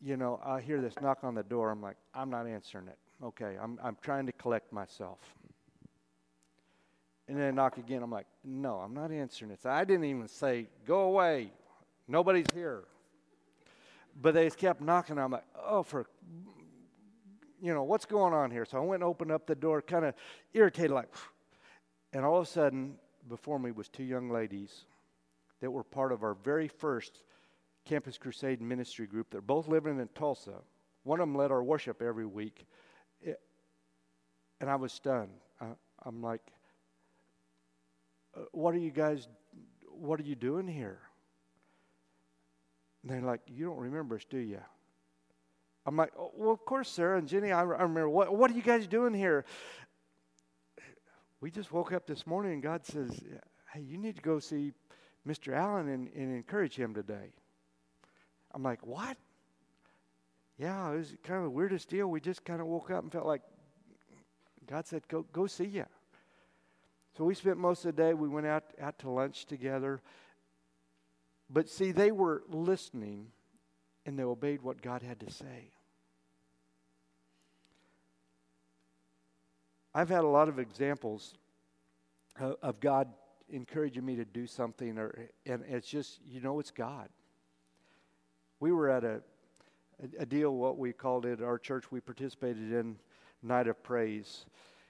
you 0.01 0.17
know, 0.17 0.41
I 0.45 0.59
hear 0.59 0.81
this 0.81 0.93
knock 1.01 1.19
on 1.23 1.33
the 1.33 1.43
door. 1.43 1.71
I'm 1.71 1.81
like, 1.81 1.95
I'm 2.13 2.29
not 2.29 2.45
answering 2.45 2.89
it. 2.89 2.97
Okay, 3.23 3.55
I'm 3.61 3.79
I'm 3.81 3.95
trying 4.01 4.25
to 4.25 4.33
collect 4.33 4.73
myself. 4.73 5.19
And 7.29 7.37
then 7.37 7.47
I 7.47 7.51
knock 7.51 7.77
again. 7.77 8.03
I'm 8.03 8.11
like, 8.11 8.27
no, 8.43 8.75
I'm 8.75 8.93
not 8.93 9.11
answering 9.11 9.51
it. 9.51 9.61
So 9.61 9.69
I 9.69 9.85
didn't 9.85 10.05
even 10.05 10.27
say, 10.27 10.67
go 10.85 11.01
away. 11.01 11.51
Nobody's 12.05 12.47
here. 12.53 12.83
But 14.21 14.33
they 14.33 14.49
kept 14.49 14.81
knocking. 14.81 15.17
I'm 15.17 15.31
like, 15.31 15.45
oh, 15.65 15.83
for 15.83 16.07
you 17.61 17.73
know, 17.73 17.83
what's 17.83 18.05
going 18.05 18.33
on 18.33 18.51
here? 18.51 18.65
So 18.65 18.77
I 18.77 18.81
went 18.81 19.01
and 19.01 19.09
opened 19.09 19.31
up 19.31 19.47
the 19.47 19.55
door, 19.55 19.81
kind 19.81 20.05
of 20.05 20.13
irritated, 20.53 20.91
like, 20.91 21.09
and 22.13 22.25
all 22.25 22.37
of 22.37 22.47
a 22.47 22.49
sudden, 22.49 22.95
before 23.27 23.59
me 23.59 23.71
was 23.71 23.89
two 23.89 24.03
young 24.03 24.29
ladies 24.29 24.85
that 25.59 25.71
were 25.71 25.83
part 25.83 26.11
of 26.11 26.23
our 26.23 26.35
very 26.35 26.67
first 26.67 27.23
Campus 27.85 28.17
Crusade 28.17 28.61
ministry 28.61 29.07
group. 29.07 29.27
They're 29.31 29.41
both 29.41 29.67
living 29.67 29.99
in 29.99 30.07
Tulsa. 30.09 30.55
One 31.03 31.19
of 31.19 31.27
them 31.27 31.35
led 31.35 31.51
our 31.51 31.63
worship 31.63 32.01
every 32.01 32.25
week. 32.25 32.65
It, 33.21 33.39
and 34.59 34.69
I 34.69 34.75
was 34.75 34.91
stunned. 34.91 35.31
I, 35.59 35.67
I'm 36.05 36.21
like, 36.21 36.41
uh, 38.35 38.41
what 38.51 38.75
are 38.75 38.79
you 38.79 38.91
guys, 38.91 39.27
what 39.89 40.19
are 40.19 40.23
you 40.23 40.35
doing 40.35 40.67
here? 40.67 40.99
And 43.01 43.11
they're 43.11 43.21
like, 43.21 43.41
you 43.47 43.65
don't 43.65 43.79
remember 43.79 44.15
us, 44.15 44.25
do 44.29 44.37
you? 44.37 44.61
I'm 45.87 45.95
like, 45.95 46.11
oh, 46.19 46.31
well, 46.35 46.51
of 46.51 46.65
course, 46.65 46.89
Sarah 46.89 47.17
and 47.17 47.29
Jenny, 47.29 47.53
I, 47.53 47.61
I 47.61 47.63
remember. 47.63 48.09
What, 48.09 48.35
what 48.35 48.51
are 48.51 48.53
you 48.53 48.61
guys 48.61 48.85
doing 48.87 49.13
here? 49.13 49.45
We 51.39 51.49
just 51.49 51.71
woke 51.71 51.93
up 51.93 52.05
this 52.05 52.27
morning 52.27 52.53
and 52.53 52.61
God 52.61 52.85
says, 52.85 53.17
hey, 53.73 53.81
you 53.81 53.97
need 53.97 54.17
to 54.17 54.21
go 54.21 54.39
see 54.39 54.73
Mr. 55.25 55.53
Allen 55.53 55.87
and, 55.87 56.09
and 56.13 56.35
encourage 56.35 56.75
him 56.75 56.93
today. 56.93 57.31
I'm 58.53 58.63
like, 58.63 58.85
what? 58.85 59.15
Yeah, 60.57 60.91
it 60.91 60.97
was 60.97 61.15
kind 61.23 61.37
of 61.37 61.45
the 61.45 61.51
weirdest 61.51 61.87
deal. 61.87 62.07
We 62.07 62.19
just 62.19 62.43
kind 62.43 62.59
of 62.59 62.67
woke 62.67 62.91
up 62.91 63.03
and 63.03 63.11
felt 63.11 63.25
like 63.25 63.43
God 64.67 64.87
said, 64.87 65.07
go, 65.07 65.25
go 65.31 65.47
see 65.47 65.65
you. 65.65 65.85
So 67.17 67.23
we 67.23 67.33
spent 67.33 67.57
most 67.57 67.85
of 67.85 67.95
the 67.95 68.01
day, 68.01 68.13
we 68.13 68.27
went 68.27 68.45
out, 68.45 68.63
out 68.81 68.99
to 68.99 69.09
lunch 69.09 69.45
together. 69.45 70.01
But 71.49 71.69
see, 71.69 71.93
they 71.93 72.11
were 72.11 72.43
listening 72.49 73.27
and 74.05 74.19
they 74.19 74.23
obeyed 74.23 74.61
what 74.61 74.81
God 74.81 75.01
had 75.01 75.21
to 75.21 75.31
say. 75.31 75.71
I've 79.97 80.09
had 80.09 80.23
a 80.23 80.27
lot 80.27 80.47
of 80.47 80.59
examples 80.59 81.33
of 82.39 82.79
God 82.79 83.07
encouraging 83.49 84.05
me 84.05 84.15
to 84.17 84.25
do 84.25 84.45
something, 84.45 84.95
or, 84.95 85.27
and 85.47 85.63
it's 85.67 85.87
just, 85.87 86.19
you 86.23 86.39
know, 86.39 86.59
it's 86.59 86.69
God. 86.69 87.09
We 88.59 88.71
were 88.71 88.91
at 88.91 89.03
a, 89.03 89.23
a 90.19 90.25
deal, 90.27 90.55
what 90.55 90.77
we 90.77 90.93
called 90.93 91.25
it, 91.25 91.41
our 91.41 91.57
church, 91.57 91.91
we 91.91 91.99
participated 91.99 92.73
in 92.73 92.97
Night 93.41 93.67
of 93.67 93.81
Praise 93.81 94.45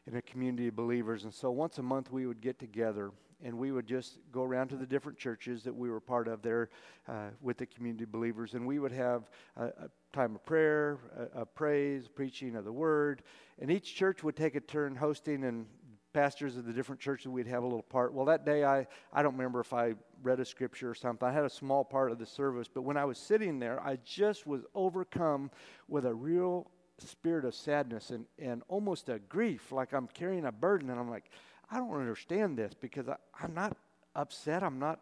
in 0.08 0.18
a 0.18 0.22
community 0.22 0.68
of 0.68 0.76
believers. 0.76 1.24
And 1.24 1.34
so 1.34 1.52
once 1.52 1.78
a 1.78 1.84
month 1.84 2.12
we 2.12 2.26
would 2.28 2.42
get 2.42 2.60
together 2.60 3.12
and 3.42 3.58
we 3.58 3.72
would 3.72 3.88
just 3.88 4.20
go 4.34 4.44
around 4.44 4.68
to 4.70 4.76
the 4.76 4.86
different 4.86 5.18
churches 5.18 5.64
that 5.64 5.74
we 5.74 5.90
were 5.90 6.02
part 6.02 6.28
of 6.28 6.42
there 6.42 6.68
uh, 7.08 7.28
with 7.40 7.58
the 7.58 7.66
community 7.66 8.04
believers, 8.04 8.56
and 8.56 8.68
we 8.68 8.78
would 8.78 8.92
have 8.92 9.30
a, 9.56 9.68
a 9.68 9.90
time 10.14 10.36
of 10.36 10.46
prayer, 10.46 11.00
uh, 11.18 11.40
a, 11.40 11.42
a, 11.42 11.46
praise, 11.46 12.08
preaching 12.08 12.56
of 12.56 12.66
the 12.66 12.72
word, 12.72 13.24
and 13.60 13.72
each 13.72 13.96
church 13.96 14.24
would 14.24 14.36
take 14.36 14.56
a 14.56 14.60
turn 14.60 14.96
hosting, 14.96 15.44
and 15.44 15.66
pastors 16.14 16.58
of 16.58 16.66
the 16.66 16.74
different 16.74 17.00
churches 17.00 17.28
we'd 17.28 17.48
have 17.48 17.64
a 17.64 17.66
little 17.66 17.84
part. 17.84 18.14
Well, 18.14 18.26
that 18.26 18.46
day 18.46 18.64
I 18.64 18.88
I 19.14 19.22
don't 19.22 19.34
remember 19.34 19.60
if 19.60 19.74
I 19.74 19.94
read 20.24 20.40
a 20.40 20.46
scripture 20.46 20.90
or 20.90 20.96
something. 20.96 21.28
I 21.28 21.32
had 21.32 21.46
a 21.46 21.50
small 21.50 21.84
part 21.84 22.12
of 22.12 22.18
the 22.18 22.26
service, 22.26 22.68
but 22.74 22.82
when 22.82 22.98
I 22.98 23.06
was 23.06 23.18
sitting 23.18 23.60
there, 23.60 23.82
I 23.84 23.98
just 24.04 24.48
was 24.48 24.64
overcome 24.74 25.52
with 25.88 26.06
a 26.06 26.14
real 26.14 26.72
spirit 27.00 27.46
of 27.46 27.54
sadness 27.54 28.10
and, 28.10 28.26
and 28.40 28.64
almost 28.68 29.10
a 29.10 29.20
grief, 29.20 29.72
like 29.72 29.94
I'm 29.94 30.08
carrying 30.08 30.46
a 30.46 30.52
burden, 30.52 30.90
and 30.90 31.00
I'm 31.00 31.10
like, 31.10 31.30
I 31.70 31.78
don't 31.78 31.94
understand 31.94 32.58
this 32.58 32.74
because 32.74 33.08
I, 33.08 33.18
I'm 33.42 33.54
not 33.54 33.78
upset. 34.16 34.64
I'm 34.64 34.80
not 34.80 35.00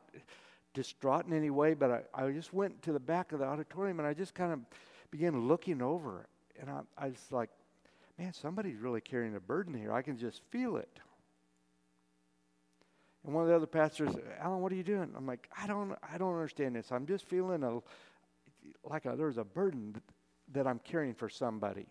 distraught 0.73 1.25
in 1.25 1.33
any 1.33 1.49
way, 1.49 1.73
but 1.73 2.07
I, 2.13 2.25
I 2.25 2.31
just 2.31 2.53
went 2.53 2.81
to 2.83 2.91
the 2.91 2.99
back 2.99 3.31
of 3.31 3.39
the 3.39 3.45
auditorium 3.45 3.99
and 3.99 4.07
I 4.07 4.13
just 4.13 4.35
kind 4.35 4.51
of 4.51 4.59
began 5.15 5.47
looking 5.47 5.82
over. 5.82 6.28
And 6.60 6.69
I, 6.69 6.82
I 6.97 7.08
was 7.08 7.32
like, 7.32 7.49
man, 8.19 8.34
somebody's 8.34 8.80
really 8.80 8.99
carrying 8.99 9.36
a 9.36 9.39
burden 9.39 9.73
here. 9.73 9.93
I 9.93 10.01
can 10.01 10.17
just 10.17 10.41
feel 10.49 10.75
it. 10.75 10.99
And 13.25 13.34
one 13.34 13.43
of 13.43 13.49
the 13.49 13.56
other 13.56 13.65
pastors, 13.65 14.12
Alan, 14.41 14.60
what 14.60 14.73
are 14.73 14.75
you 14.75 14.84
doing? 14.84 15.13
I'm 15.15 15.25
like, 15.25 15.49
I 15.58 15.67
don't, 15.67 15.95
I 16.12 16.17
don't 16.17 16.34
understand 16.34 16.75
this. 16.75 16.91
I'm 16.91 17.06
just 17.06 17.25
feeling 17.25 17.63
a, 17.63 17.80
like 18.84 19.06
a, 19.06 19.15
there's 19.15 19.38
a 19.38 19.45
burden 19.45 19.95
that 20.51 20.67
I'm 20.67 20.80
carrying 20.80 21.13
for 21.13 21.30
somebody. 21.30 21.88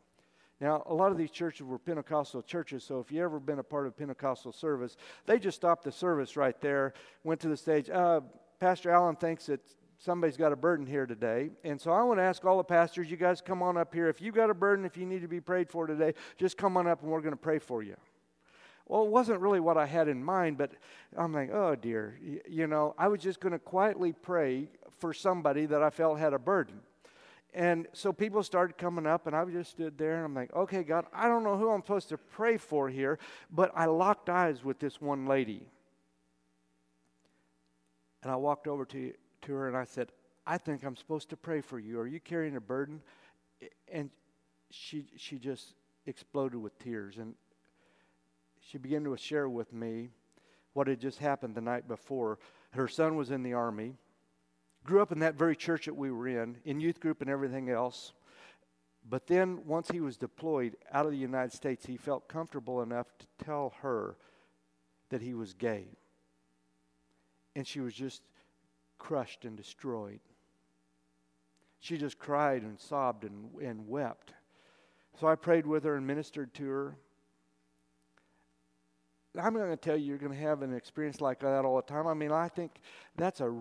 Now, 0.60 0.82
a 0.86 0.94
lot 0.94 1.10
of 1.10 1.16
these 1.16 1.30
churches 1.30 1.62
were 1.66 1.78
Pentecostal 1.78 2.42
churches, 2.42 2.84
so 2.84 3.00
if 3.00 3.10
you 3.10 3.24
ever 3.24 3.40
been 3.40 3.58
a 3.58 3.64
part 3.64 3.86
of 3.86 3.96
Pentecostal 3.96 4.52
service, 4.52 4.98
they 5.24 5.38
just 5.38 5.56
stopped 5.56 5.82
the 5.82 5.92
service 5.92 6.36
right 6.36 6.60
there, 6.60 6.92
went 7.24 7.40
to 7.40 7.48
the 7.48 7.56
stage. 7.56 7.88
Uh, 7.88 8.20
Pastor 8.60 8.90
Allen 8.90 9.16
thinks 9.16 9.46
that 9.46 9.60
somebody's 9.98 10.36
got 10.36 10.52
a 10.52 10.56
burden 10.56 10.86
here 10.86 11.06
today. 11.06 11.50
And 11.62 11.80
so 11.80 11.92
I 11.92 12.02
want 12.02 12.18
to 12.18 12.24
ask 12.24 12.44
all 12.44 12.56
the 12.58 12.64
pastors, 12.64 13.10
you 13.10 13.16
guys 13.16 13.40
come 13.40 13.62
on 13.62 13.76
up 13.76 13.94
here. 13.94 14.08
If 14.08 14.20
you've 14.20 14.34
got 14.34 14.50
a 14.50 14.54
burden, 14.54 14.84
if 14.84 14.96
you 14.96 15.06
need 15.06 15.22
to 15.22 15.28
be 15.28 15.40
prayed 15.40 15.70
for 15.70 15.86
today, 15.86 16.14
just 16.36 16.56
come 16.56 16.76
on 16.76 16.86
up 16.86 17.02
and 17.02 17.10
we're 17.10 17.20
going 17.20 17.32
to 17.32 17.36
pray 17.36 17.58
for 17.58 17.82
you. 17.82 17.96
Well, 18.86 19.04
it 19.04 19.10
wasn't 19.10 19.40
really 19.40 19.60
what 19.60 19.78
I 19.78 19.86
had 19.86 20.08
in 20.08 20.22
mind, 20.22 20.58
but 20.58 20.72
I'm 21.16 21.32
like, 21.32 21.50
oh 21.50 21.74
dear. 21.74 22.18
You 22.48 22.66
know, 22.66 22.94
I 22.98 23.08
was 23.08 23.20
just 23.20 23.40
going 23.40 23.52
to 23.52 23.58
quietly 23.58 24.12
pray 24.12 24.68
for 24.98 25.14
somebody 25.14 25.66
that 25.66 25.82
I 25.82 25.90
felt 25.90 26.18
had 26.18 26.34
a 26.34 26.38
burden. 26.38 26.80
And 27.54 27.86
so 27.92 28.12
people 28.12 28.42
started 28.42 28.76
coming 28.76 29.06
up, 29.06 29.28
and 29.28 29.36
I 29.36 29.44
just 29.44 29.70
stood 29.70 29.96
there, 29.96 30.16
and 30.16 30.24
I'm 30.24 30.34
like, 30.34 30.52
okay, 30.54 30.82
God, 30.82 31.06
I 31.14 31.28
don't 31.28 31.44
know 31.44 31.56
who 31.56 31.70
I'm 31.70 31.82
supposed 31.82 32.08
to 32.08 32.18
pray 32.18 32.56
for 32.56 32.88
here, 32.88 33.18
but 33.48 33.70
I 33.76 33.86
locked 33.86 34.28
eyes 34.28 34.64
with 34.64 34.80
this 34.80 35.00
one 35.00 35.26
lady. 35.26 35.68
And 38.24 38.32
I 38.32 38.36
walked 38.36 38.66
over 38.66 38.84
to, 38.86 39.12
to 39.44 39.54
her 39.54 39.68
and 39.68 39.76
I 39.76 39.84
said, 39.84 40.10
I 40.46 40.58
think 40.58 40.84
I'm 40.84 40.96
supposed 40.96 41.30
to 41.30 41.36
pray 41.36 41.60
for 41.60 41.78
you. 41.78 41.98
Are 41.98 42.06
you 42.06 42.20
carrying 42.20 42.56
a 42.56 42.60
burden? 42.60 43.00
And 43.90 44.10
she, 44.70 45.06
she 45.16 45.38
just 45.38 45.74
exploded 46.06 46.60
with 46.60 46.78
tears. 46.78 47.16
And 47.18 47.34
she 48.60 48.78
began 48.78 49.04
to 49.04 49.16
share 49.16 49.48
with 49.48 49.72
me 49.72 50.10
what 50.74 50.86
had 50.86 51.00
just 51.00 51.18
happened 51.18 51.54
the 51.54 51.60
night 51.60 51.88
before. 51.88 52.38
Her 52.72 52.88
son 52.88 53.16
was 53.16 53.30
in 53.30 53.42
the 53.42 53.54
army, 53.54 53.94
grew 54.84 55.00
up 55.00 55.12
in 55.12 55.20
that 55.20 55.36
very 55.36 55.56
church 55.56 55.86
that 55.86 55.94
we 55.94 56.10
were 56.10 56.28
in, 56.28 56.56
in 56.64 56.80
youth 56.80 57.00
group 57.00 57.20
and 57.20 57.30
everything 57.30 57.70
else. 57.70 58.12
But 59.08 59.26
then, 59.26 59.66
once 59.66 59.90
he 59.90 60.00
was 60.00 60.16
deployed 60.16 60.76
out 60.90 61.04
of 61.04 61.12
the 61.12 61.18
United 61.18 61.52
States, 61.52 61.84
he 61.84 61.98
felt 61.98 62.26
comfortable 62.26 62.82
enough 62.82 63.06
to 63.18 63.44
tell 63.44 63.74
her 63.82 64.16
that 65.10 65.20
he 65.20 65.34
was 65.34 65.52
gay. 65.52 65.88
And 67.54 67.66
she 67.66 67.80
was 67.80 67.92
just 67.92 68.22
crushed 69.04 69.44
and 69.44 69.54
destroyed. 69.54 70.20
She 71.78 71.98
just 71.98 72.18
cried 72.18 72.62
and 72.62 72.80
sobbed 72.80 73.24
and, 73.24 73.50
and 73.60 73.86
wept. 73.86 74.32
So 75.20 75.26
I 75.26 75.34
prayed 75.34 75.66
with 75.66 75.84
her 75.84 75.96
and 75.96 76.06
ministered 76.06 76.54
to 76.54 76.66
her. 76.70 76.96
I'm 79.38 79.52
not 79.52 79.60
going 79.60 79.70
to 79.70 79.76
tell 79.76 79.96
you 79.96 80.06
you're 80.06 80.16
going 80.16 80.32
to 80.32 80.38
have 80.38 80.62
an 80.62 80.72
experience 80.72 81.20
like 81.20 81.40
that 81.40 81.66
all 81.66 81.76
the 81.76 81.82
time. 81.82 82.06
I 82.06 82.14
mean, 82.14 82.32
I 82.32 82.48
think 82.48 82.72
that's 83.16 83.40
a 83.40 83.54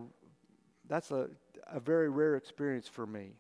that's 0.88 1.12
a, 1.12 1.30
a 1.68 1.80
very 1.80 2.10
rare 2.10 2.36
experience 2.36 2.88
for 2.88 3.06
me. 3.06 3.34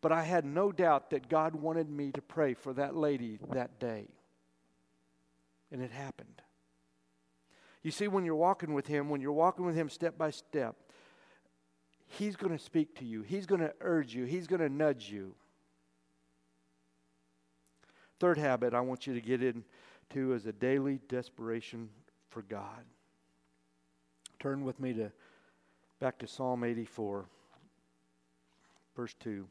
But 0.00 0.10
I 0.10 0.22
had 0.22 0.44
no 0.44 0.72
doubt 0.72 1.10
that 1.10 1.28
God 1.28 1.54
wanted 1.54 1.88
me 1.88 2.10
to 2.12 2.22
pray 2.22 2.54
for 2.54 2.72
that 2.72 2.96
lady 2.96 3.38
that 3.52 3.78
day. 3.78 4.08
And 5.70 5.80
it 5.82 5.92
happened. 5.92 6.42
You 7.84 7.90
see, 7.90 8.08
when 8.08 8.24
you're 8.24 8.34
walking 8.34 8.72
with 8.72 8.86
Him, 8.86 9.10
when 9.10 9.20
you're 9.20 9.30
walking 9.30 9.66
with 9.66 9.76
Him 9.76 9.88
step 9.90 10.18
by 10.18 10.30
step, 10.30 10.74
He's 12.06 12.34
going 12.34 12.56
to 12.56 12.62
speak 12.62 12.98
to 12.98 13.04
you, 13.04 13.22
He's 13.22 13.46
going 13.46 13.60
to 13.60 13.74
urge 13.80 14.14
you, 14.14 14.24
He's 14.24 14.46
going 14.48 14.62
to 14.62 14.70
nudge 14.70 15.10
you. 15.10 15.34
Third 18.18 18.38
habit 18.38 18.72
I 18.72 18.80
want 18.80 19.06
you 19.06 19.12
to 19.14 19.20
get 19.20 19.42
into 19.42 20.32
is 20.32 20.46
a 20.46 20.52
daily 20.52 20.98
desperation 21.08 21.90
for 22.30 22.40
God. 22.42 22.84
Turn 24.40 24.64
with 24.64 24.80
me 24.80 24.94
to 24.94 25.12
back 26.00 26.18
to 26.20 26.26
Psalm 26.26 26.64
84, 26.64 27.26
verse 28.96 29.14
2. 29.20 29.46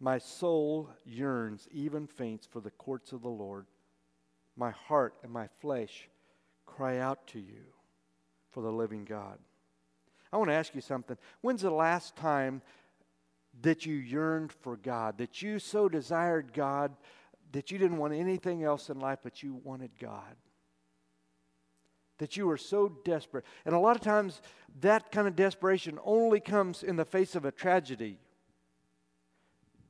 My 0.00 0.18
soul 0.18 0.90
yearns, 1.04 1.68
even 1.70 2.08
faints, 2.08 2.44
for 2.44 2.60
the 2.60 2.70
courts 2.72 3.12
of 3.12 3.22
the 3.22 3.28
Lord. 3.28 3.66
My 4.56 4.70
heart 4.72 5.14
and 5.22 5.32
my 5.32 5.46
flesh 5.60 6.08
cry 6.66 6.98
out 6.98 7.26
to 7.28 7.38
you 7.38 7.64
for 8.50 8.62
the 8.62 8.72
living 8.72 9.04
God. 9.04 9.38
I 10.32 10.36
want 10.36 10.50
to 10.50 10.54
ask 10.54 10.74
you 10.74 10.80
something. 10.80 11.16
When's 11.40 11.62
the 11.62 11.70
last 11.70 12.16
time 12.16 12.62
that 13.60 13.84
you 13.84 13.94
yearned 13.94 14.52
for 14.52 14.76
God, 14.76 15.18
that 15.18 15.42
you 15.42 15.58
so 15.58 15.88
desired 15.88 16.52
God 16.54 16.96
that 17.52 17.70
you 17.70 17.76
didn't 17.76 17.98
want 17.98 18.14
anything 18.14 18.64
else 18.64 18.88
in 18.88 18.98
life 18.98 19.18
but 19.22 19.42
you 19.42 19.60
wanted 19.62 19.90
God? 20.00 20.36
That 22.18 22.36
you 22.36 22.46
were 22.46 22.56
so 22.56 22.88
desperate. 23.04 23.44
And 23.66 23.74
a 23.74 23.78
lot 23.78 23.96
of 23.96 24.02
times 24.02 24.40
that 24.80 25.12
kind 25.12 25.28
of 25.28 25.36
desperation 25.36 25.98
only 26.04 26.40
comes 26.40 26.82
in 26.82 26.96
the 26.96 27.04
face 27.04 27.34
of 27.34 27.44
a 27.44 27.52
tragedy 27.52 28.18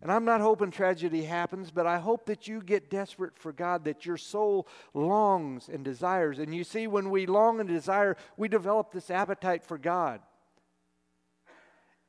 and 0.02 0.10
I'm 0.10 0.24
not 0.24 0.40
hoping 0.40 0.72
tragedy 0.72 1.22
happens, 1.22 1.70
but 1.70 1.86
I 1.86 1.98
hope 1.98 2.26
that 2.26 2.48
you 2.48 2.60
get 2.60 2.90
desperate 2.90 3.38
for 3.38 3.52
God, 3.52 3.84
that 3.84 4.04
your 4.04 4.16
soul 4.16 4.66
longs 4.94 5.68
and 5.68 5.84
desires. 5.84 6.40
And 6.40 6.52
you 6.52 6.64
see, 6.64 6.88
when 6.88 7.08
we 7.08 7.24
long 7.24 7.60
and 7.60 7.68
desire, 7.68 8.16
we 8.36 8.48
develop 8.48 8.90
this 8.90 9.12
appetite 9.12 9.62
for 9.62 9.78
God. 9.78 10.20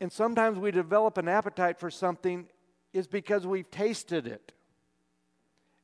And 0.02 0.12
sometimes 0.12 0.58
we 0.58 0.72
develop 0.72 1.20
an 1.20 1.28
appetite 1.28 1.80
for 1.80 1.92
something 1.92 2.48
is 2.94 3.06
because 3.06 3.46
we've 3.46 3.70
tasted 3.70 4.26
it. 4.26 4.54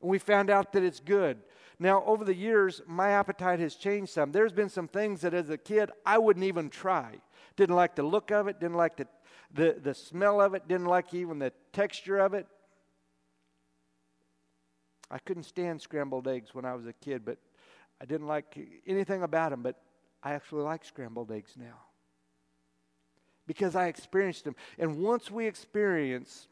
And 0.02 0.10
we 0.10 0.18
found 0.18 0.50
out 0.50 0.74
that 0.74 0.84
it's 0.84 1.00
good. 1.00 1.38
Now, 1.78 2.04
over 2.06 2.26
the 2.26 2.36
years, 2.36 2.82
my 2.88 3.12
appetite 3.12 3.60
has 3.60 3.76
changed 3.76 4.12
some. 4.12 4.32
There's 4.32 4.52
been 4.52 4.70
some 4.70 4.88
things 4.88 5.22
that 5.22 5.36
as 5.36 5.52
a 5.52 5.58
kid 5.60 5.92
I 6.08 6.18
wouldn't 6.18 6.46
even 6.46 6.72
try. 6.72 7.20
Didn't 7.56 7.76
like 7.76 7.96
the 7.96 8.04
look 8.04 8.32
of 8.32 8.48
it, 8.48 8.60
didn't 8.60 8.78
like 8.78 8.98
the 8.98 9.08
the, 9.54 9.78
the 9.82 9.94
smell 9.94 10.42
of 10.42 10.54
it, 10.54 10.68
didn't 10.68 10.88
like 10.88 11.14
even 11.14 11.40
the 11.40 11.52
texture 11.74 12.20
of 12.20 12.34
it. 12.34 12.48
I 15.12 15.18
couldn't 15.20 15.44
stand 15.44 15.82
scrambled 15.82 16.28
eggs 16.28 16.54
when 16.54 16.66
I 16.66 16.76
was 16.76 16.86
a 16.86 16.94
kid, 16.94 17.26
but 17.26 17.38
I 18.00 18.06
didn't 18.06 18.28
like 18.28 18.58
anything 18.86 19.24
about 19.24 19.52
them, 19.52 19.64
but 19.64 19.82
I 20.22 20.34
actually 20.34 20.64
like 20.64 20.86
scrambled 20.86 21.32
eggs 21.32 21.54
now 21.58 21.80
because 23.48 23.76
I 23.76 23.88
experienced 23.88 24.44
them. 24.44 24.56
And 24.78 24.98
once 24.98 25.32
we 25.32 25.48
experience 25.48 26.48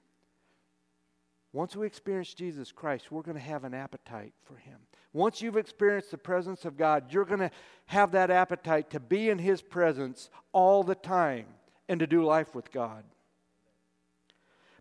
once 1.53 1.75
we 1.75 1.87
experience 1.87 2.33
Jesus 2.33 2.71
Christ, 2.71 3.11
we're 3.11 3.23
going 3.23 3.37
to 3.37 3.43
have 3.43 3.63
an 3.63 3.73
appetite 3.73 4.33
for 4.43 4.57
him. 4.57 4.77
Once 5.13 5.41
you've 5.41 5.57
experienced 5.57 6.11
the 6.11 6.17
presence 6.17 6.65
of 6.65 6.77
God, 6.77 7.11
you're 7.11 7.25
going 7.25 7.39
to 7.39 7.49
have 7.85 8.11
that 8.11 8.29
appetite 8.29 8.91
to 8.91 8.99
be 8.99 9.29
in 9.29 9.39
his 9.39 9.61
presence 9.61 10.29
all 10.51 10.83
the 10.83 10.93
time 10.93 11.45
and 11.89 11.99
to 11.99 12.07
do 12.07 12.23
life 12.23 12.53
with 12.55 12.71
God. 12.71 13.03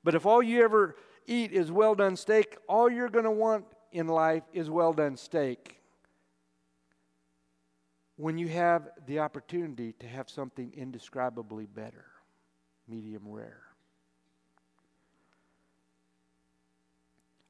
But 0.02 0.14
if 0.14 0.26
all 0.26 0.42
you 0.42 0.62
ever 0.62 0.96
eat 1.26 1.52
is 1.52 1.72
well 1.72 1.94
done 1.94 2.16
steak, 2.16 2.56
all 2.68 2.90
you're 2.90 3.08
going 3.08 3.24
to 3.24 3.30
want 3.30 3.64
in 3.92 4.06
life 4.06 4.44
is 4.52 4.70
well 4.70 4.92
done 4.92 5.16
steak. 5.16 5.80
When 8.16 8.38
you 8.38 8.48
have 8.48 8.88
the 9.06 9.18
opportunity 9.18 9.92
to 10.00 10.06
have 10.06 10.30
something 10.30 10.72
indescribably 10.74 11.66
better, 11.66 12.06
medium 12.88 13.22
rare. 13.26 13.62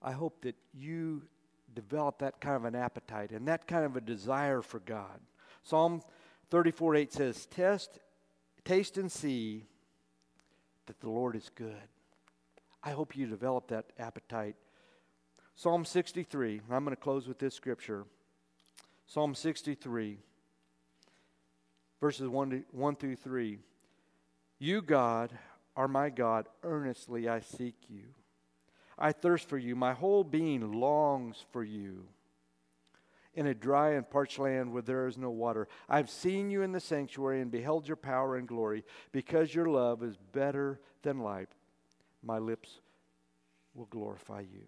I 0.03 0.13
hope 0.13 0.43
that 0.43 0.57
you 0.73 1.23
develop 1.75 2.19
that 2.21 2.41
kind 2.41 2.57
of 2.57 2.65
an 2.65 2.75
appetite 2.75 3.33
and 3.33 3.47
that 3.49 3.67
kind 3.67 3.85
of 3.85 3.97
a 3.97 4.01
desire 4.01 4.63
for 4.63 4.81
God. 4.81 5.21
Psalm 5.63 6.03
34 6.51 6.97
8 6.97 7.13
says, 7.13 7.47
Test 7.47 7.99
Taste 8.67 8.99
and 8.99 9.13
see 9.13 9.63
that 10.87 10.99
the 10.99 11.09
Lord 11.09 11.37
is 11.37 11.53
good. 11.55 11.89
I 12.83 12.91
hope 12.91 13.17
you 13.17 13.29
develop 13.29 13.69
that 13.69 13.85
appetite. 13.97 14.57
Psalm 15.55 15.85
63, 15.85 16.63
I'm 16.69 16.85
going 16.85 16.95
to 16.95 17.01
close 17.01 17.29
with 17.29 17.39
this 17.39 17.55
scripture. 17.55 18.07
Psalm 19.07 19.37
63, 19.37 20.19
verses 22.01 22.29
1, 22.29 22.51
to, 22.51 22.65
1 22.73 22.97
through 22.97 23.15
3. 23.15 23.61
You, 24.59 24.83
God, 24.83 25.31
are 25.77 25.87
my 25.87 26.11
God. 26.11 26.47
Earnestly 26.65 27.29
I 27.29 27.39
seek 27.39 27.77
you. 27.89 28.03
I 28.99 29.13
thirst 29.13 29.49
for 29.49 29.59
you. 29.59 29.77
My 29.77 29.93
whole 29.93 30.25
being 30.25 30.73
longs 30.73 31.37
for 31.53 31.63
you 31.63 32.09
in 33.37 33.47
a 33.47 33.55
dry 33.55 33.91
and 33.91 34.09
parched 34.09 34.39
land 34.39 34.73
where 34.73 34.83
there 34.83 35.07
is 35.07 35.19
no 35.19 35.31
water. 35.31 35.69
I've 35.89 36.11
seen 36.11 36.51
you 36.51 36.63
in 36.63 36.73
the 36.73 36.81
sanctuary 36.81 37.43
and 37.43 37.51
beheld 37.51 37.87
your 37.87 37.97
power 37.97 38.37
and 38.37 38.49
glory. 38.49 38.83
Because 39.13 39.55
your 39.55 39.67
love 39.67 40.03
is 40.03 40.17
better 40.33 40.81
than 41.03 41.21
life, 41.21 41.55
my 42.23 42.39
lips 42.39 42.81
will 43.75 43.87
glorify 43.87 44.41
you. 44.41 44.65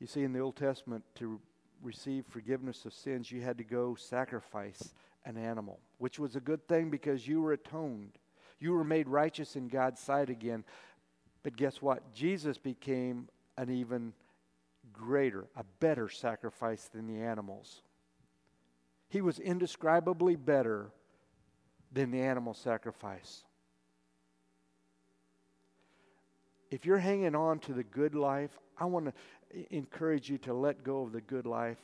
You 0.00 0.06
see, 0.06 0.24
in 0.24 0.32
the 0.32 0.40
Old 0.40 0.56
Testament, 0.56 1.04
to 1.16 1.38
receive 1.82 2.24
forgiveness 2.26 2.84
of 2.86 2.94
sins, 2.94 3.30
you 3.30 3.42
had 3.42 3.58
to 3.58 3.64
go 3.64 3.94
sacrifice 3.94 4.94
an 5.26 5.36
animal, 5.36 5.78
which 5.98 6.18
was 6.18 6.34
a 6.34 6.40
good 6.40 6.66
thing 6.66 6.90
because 6.90 7.28
you 7.28 7.42
were 7.42 7.52
atoned. 7.52 8.18
You 8.58 8.72
were 8.72 8.84
made 8.84 9.06
righteous 9.06 9.54
in 9.54 9.68
God's 9.68 10.00
sight 10.00 10.30
again. 10.30 10.64
But 11.42 11.56
guess 11.56 11.82
what? 11.82 12.14
Jesus 12.14 12.56
became 12.58 13.28
an 13.58 13.70
even 13.70 14.14
greater, 14.92 15.46
a 15.56 15.64
better 15.80 16.08
sacrifice 16.08 16.88
than 16.92 17.06
the 17.06 17.22
animals. 17.22 17.82
He 19.08 19.20
was 19.20 19.38
indescribably 19.38 20.36
better 20.36 20.90
than 21.92 22.10
the 22.10 22.20
animal 22.20 22.54
sacrifice. 22.54 23.44
If 26.70 26.86
you're 26.86 26.98
hanging 26.98 27.34
on 27.34 27.58
to 27.60 27.74
the 27.74 27.84
good 27.84 28.14
life, 28.14 28.58
I 28.78 28.86
want 28.86 29.06
to 29.06 29.76
encourage 29.76 30.30
you 30.30 30.38
to 30.38 30.54
let 30.54 30.82
go 30.82 31.02
of 31.02 31.12
the 31.12 31.20
good 31.20 31.44
life 31.44 31.78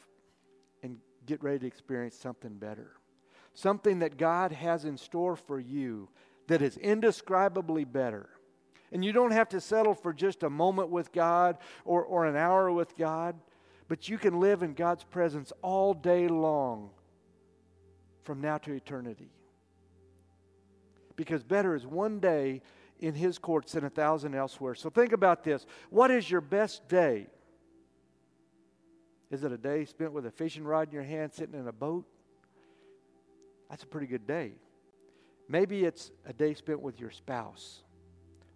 and 0.83 0.97
get 1.27 1.43
ready 1.43 1.59
to 1.59 1.67
experience 1.67 2.17
something 2.17 2.55
better. 2.55 2.93
Something 3.53 3.99
that 3.99 4.17
God 4.17 4.53
has 4.53 4.87
in 4.87 4.97
store 4.97 5.37
for 5.37 5.61
you 5.61 6.09
that 6.47 6.63
is 6.63 6.79
indescribably 6.79 7.85
better. 7.85 8.31
And 8.93 9.05
you 9.05 9.13
don't 9.13 9.33
have 9.33 9.49
to 9.51 9.61
settle 9.61 9.95
for 9.95 10.13
just 10.13 10.43
a 10.43 10.51
moment 10.51 10.89
with 10.89 11.13
God 11.13 11.59
or, 11.85 12.03
or 12.05 12.25
an 12.25 12.37
hour 12.37 12.73
with 12.73 12.97
God, 12.97 13.37
but 13.89 14.09
you 14.09 14.19
can 14.19 14.41
live 14.41 14.63
in 14.63 14.75
God's 14.75 15.05
presence 15.05 15.53
all 15.63 15.95
day 15.95 16.29
long 16.29 16.91
from 18.23 18.41
now 18.41 18.59
to 18.59 18.73
eternity. 18.73 19.31
because 21.17 21.43
better 21.43 21.75
is 21.75 21.87
one 21.87 22.21
day 22.21 22.63
in 23.01 23.15
his 23.15 23.39
courts 23.39 23.73
than 23.73 23.85
a 23.85 23.91
thousand 23.91 24.35
elsewhere. 24.35 24.75
So 24.75 24.89
think 24.91 25.13
about 25.13 25.43
this. 25.43 25.67
What 25.91 26.11
is 26.11 26.31
your 26.31 26.41
best 26.41 26.89
day? 26.89 27.27
Is 29.31 29.45
it 29.45 29.53
a 29.53 29.59
day 29.59 29.85
spent 29.85 30.13
with 30.13 30.27
a 30.27 30.31
fishing 30.31 30.65
rod 30.65 30.89
in 30.89 30.95
your 30.95 31.03
hand 31.03 31.33
sitting 31.33 31.59
in 31.59 31.67
a 31.69 31.73
boat? 31.73 32.07
That's 33.69 33.83
a 33.83 33.87
pretty 33.87 34.07
good 34.07 34.27
day. 34.27 34.53
Maybe 35.49 35.85
it's 35.85 36.11
a 36.25 36.33
day 36.33 36.55
spent 36.55 36.81
with 36.81 37.01
your 37.01 37.11
spouse 37.11 37.83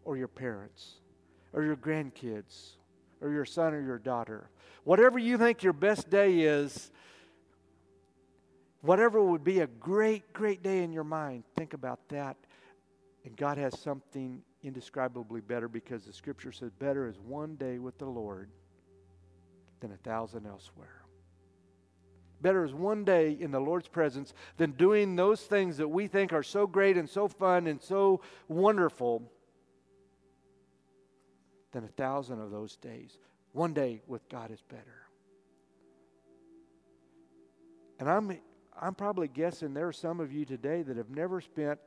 or 0.05 0.17
your 0.17 0.29
parents 0.29 0.95
or 1.53 1.62
your 1.62 1.77
grandkids 1.77 2.73
or 3.21 3.31
your 3.31 3.45
son 3.45 3.75
or 3.75 3.81
your 3.81 3.99
daughter. 3.99 4.51
Whatever 4.85 5.19
you 5.19 5.38
think 5.38 5.62
your 5.62 5.73
best 5.73 6.11
day 6.11 6.41
is, 6.41 6.91
whatever 8.81 9.23
would 9.23 9.45
be 9.45 9.61
a 9.61 9.67
great, 9.67 10.33
great 10.33 10.62
day 10.62 10.83
in 10.83 10.93
your 10.93 11.05
mind, 11.05 11.45
think 11.57 11.73
about 11.73 12.01
that. 12.09 12.37
And 13.25 13.37
God 13.37 13.59
has 13.59 13.79
something 13.79 14.43
indescribably 14.62 15.41
better 15.41 15.69
because 15.69 16.05
the 16.05 16.12
scripture 16.12 16.53
says, 16.53 16.71
Better 16.79 17.07
is 17.07 17.19
one 17.21 17.55
day 17.55 17.79
with 17.79 17.99
the 17.99 18.07
Lord 18.07 18.51
than 19.81 19.93
a 19.93 19.97
thousand 19.97 20.47
elsewhere. 20.47 21.03
Better 22.41 22.65
is 22.65 22.75
one 22.75 23.05
day 23.05 23.37
in 23.38 23.53
the 23.53 23.61
Lord's 23.61 23.87
presence 23.87 24.35
than 24.57 24.73
doing 24.73 25.15
those 25.15 25.43
things 25.43 25.77
that 25.77 25.87
we 25.87 26.09
think 26.09 26.33
are 26.33 26.43
so 26.43 26.67
great 26.67 26.97
and 26.97 27.09
so 27.09 27.29
fun 27.29 27.69
and 27.69 27.81
so 27.81 28.21
wonderful 28.49 29.31
than 31.72 31.85
a 31.85 31.88
thousand 31.88 32.40
of 32.40 32.50
those 32.50 32.76
days. 32.76 33.18
One 33.52 33.74
day 33.74 34.02
with 34.06 34.28
God 34.28 34.50
is 34.50 34.62
better. 34.62 35.06
And 37.98 38.08
I'm, 38.08 38.38
I'm 38.80 38.94
probably 38.94 39.28
guessing 39.28 39.74
there 39.74 39.88
are 39.88 39.92
some 39.92 40.20
of 40.20 40.32
you 40.32 40.44
today 40.44 40.82
that 40.82 40.96
have 40.96 41.11
never 41.11 41.40
spent 41.40 41.78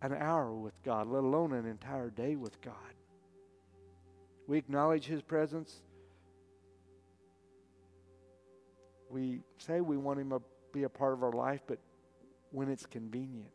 an 0.00 0.12
hour 0.12 0.52
with 0.52 0.82
God, 0.82 1.06
let 1.06 1.22
alone 1.22 1.52
an 1.52 1.66
entire 1.66 2.10
day 2.10 2.36
with 2.36 2.60
God. 2.60 2.74
We 4.46 4.58
acknowledge 4.58 5.06
His 5.06 5.22
presence. 5.22 5.80
We 9.08 9.40
say 9.58 9.80
we 9.80 9.96
want 9.96 10.20
Him 10.20 10.30
to 10.30 10.42
be 10.72 10.82
a 10.82 10.88
part 10.88 11.12
of 11.12 11.22
our 11.22 11.32
life, 11.32 11.60
but 11.66 11.78
when 12.50 12.68
it's 12.68 12.86
convenient. 12.86 13.50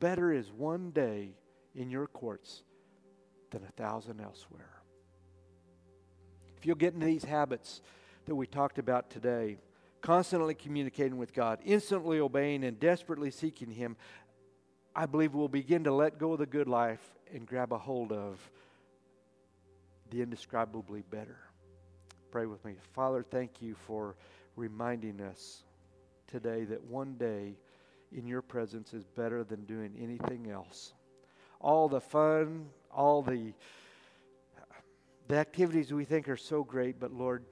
Better 0.00 0.32
is 0.32 0.50
one 0.50 0.90
day 0.90 1.36
in 1.74 1.90
your 1.90 2.06
courts 2.06 2.62
than 3.52 3.62
a 3.62 3.72
thousand 3.72 4.20
elsewhere. 4.20 4.70
If 6.56 6.66
you'll 6.66 6.76
get 6.76 6.94
into 6.94 7.06
these 7.06 7.24
habits 7.24 7.80
that 8.26 8.34
we 8.34 8.46
talked 8.46 8.78
about 8.78 9.10
today, 9.10 9.58
constantly 10.00 10.54
communicating 10.54 11.16
with 11.16 11.32
God, 11.32 11.60
instantly 11.64 12.18
obeying, 12.18 12.64
and 12.64 12.78
desperately 12.78 13.30
seeking 13.30 13.70
Him, 13.70 13.96
I 14.94 15.06
believe 15.06 15.34
we'll 15.34 15.48
begin 15.48 15.84
to 15.84 15.92
let 15.92 16.18
go 16.18 16.32
of 16.32 16.38
the 16.38 16.46
good 16.46 16.68
life 16.68 17.00
and 17.32 17.46
grab 17.46 17.72
a 17.72 17.78
hold 17.78 18.12
of 18.12 18.38
the 20.10 20.20
indescribably 20.20 21.02
better. 21.10 21.38
Pray 22.30 22.46
with 22.46 22.64
me. 22.64 22.74
Father, 22.92 23.24
thank 23.28 23.62
you 23.62 23.74
for 23.86 24.16
reminding 24.56 25.20
us 25.20 25.64
today 26.26 26.64
that 26.64 26.84
one 26.84 27.14
day 27.14 27.54
in 28.12 28.26
your 28.26 28.42
presence 28.42 28.92
is 28.92 29.04
better 29.04 29.44
than 29.44 29.64
doing 29.64 29.94
anything 30.00 30.50
else. 30.50 30.92
All 31.60 31.88
the 31.88 32.00
fun, 32.00 32.66
all 32.92 33.22
the 33.22 33.52
the 35.28 35.36
activities 35.38 35.92
we 35.92 36.04
think 36.04 36.28
are 36.28 36.36
so 36.36 36.62
great, 36.62 37.00
but 37.00 37.12
Lord, 37.12 37.44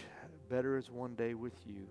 better 0.50 0.76
is 0.76 0.90
one 0.90 1.14
day 1.14 1.34
with 1.34 1.54
you. 1.64 1.86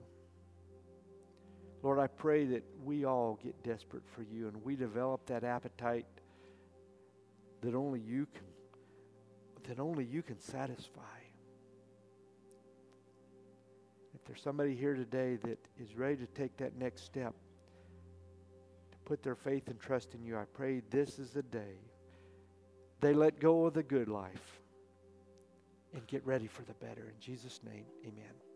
Lord, 1.82 1.98
I 1.98 2.08
pray 2.08 2.46
that 2.46 2.64
we 2.84 3.06
all 3.06 3.40
get 3.42 3.64
desperate 3.64 4.04
for 4.14 4.22
you 4.22 4.50
and 4.50 4.64
we 4.64 4.76
develop 4.76 5.26
that 5.28 5.44
appetite 5.44 6.06
that 7.62 7.74
only 7.74 8.00
you 8.00 8.28
can 8.28 8.44
that 9.68 9.80
only 9.80 10.04
you 10.04 10.22
can 10.22 10.40
satisfy. 10.40 11.02
If 14.14 14.24
there's 14.26 14.42
somebody 14.42 14.76
here 14.76 14.96
today 14.96 15.38
that 15.44 15.60
is 15.80 15.96
ready 15.96 16.16
to 16.18 16.26
take 16.28 16.58
that 16.58 16.76
next 16.78 17.04
step, 17.04 17.34
to 18.92 18.98
put 19.06 19.22
their 19.22 19.36
faith 19.36 19.68
and 19.70 19.80
trust 19.80 20.14
in 20.16 20.24
you, 20.24 20.38
I 20.38 20.46
pray 20.54 20.82
this 20.90 21.20
is 21.20 21.32
the 21.32 21.44
day 21.44 21.89
they 23.02 23.14
let 23.14 23.40
go 23.40 23.66
of 23.66 23.74
the 23.74 23.84
good 23.84 24.08
life 24.08 24.60
and 25.94 26.06
get 26.08 26.26
ready 26.26 26.48
for 26.48 26.62
the 26.64 26.74
better. 26.74 27.02
In 27.02 27.20
Jesus' 27.20 27.60
name, 27.64 27.86
amen. 28.06 28.49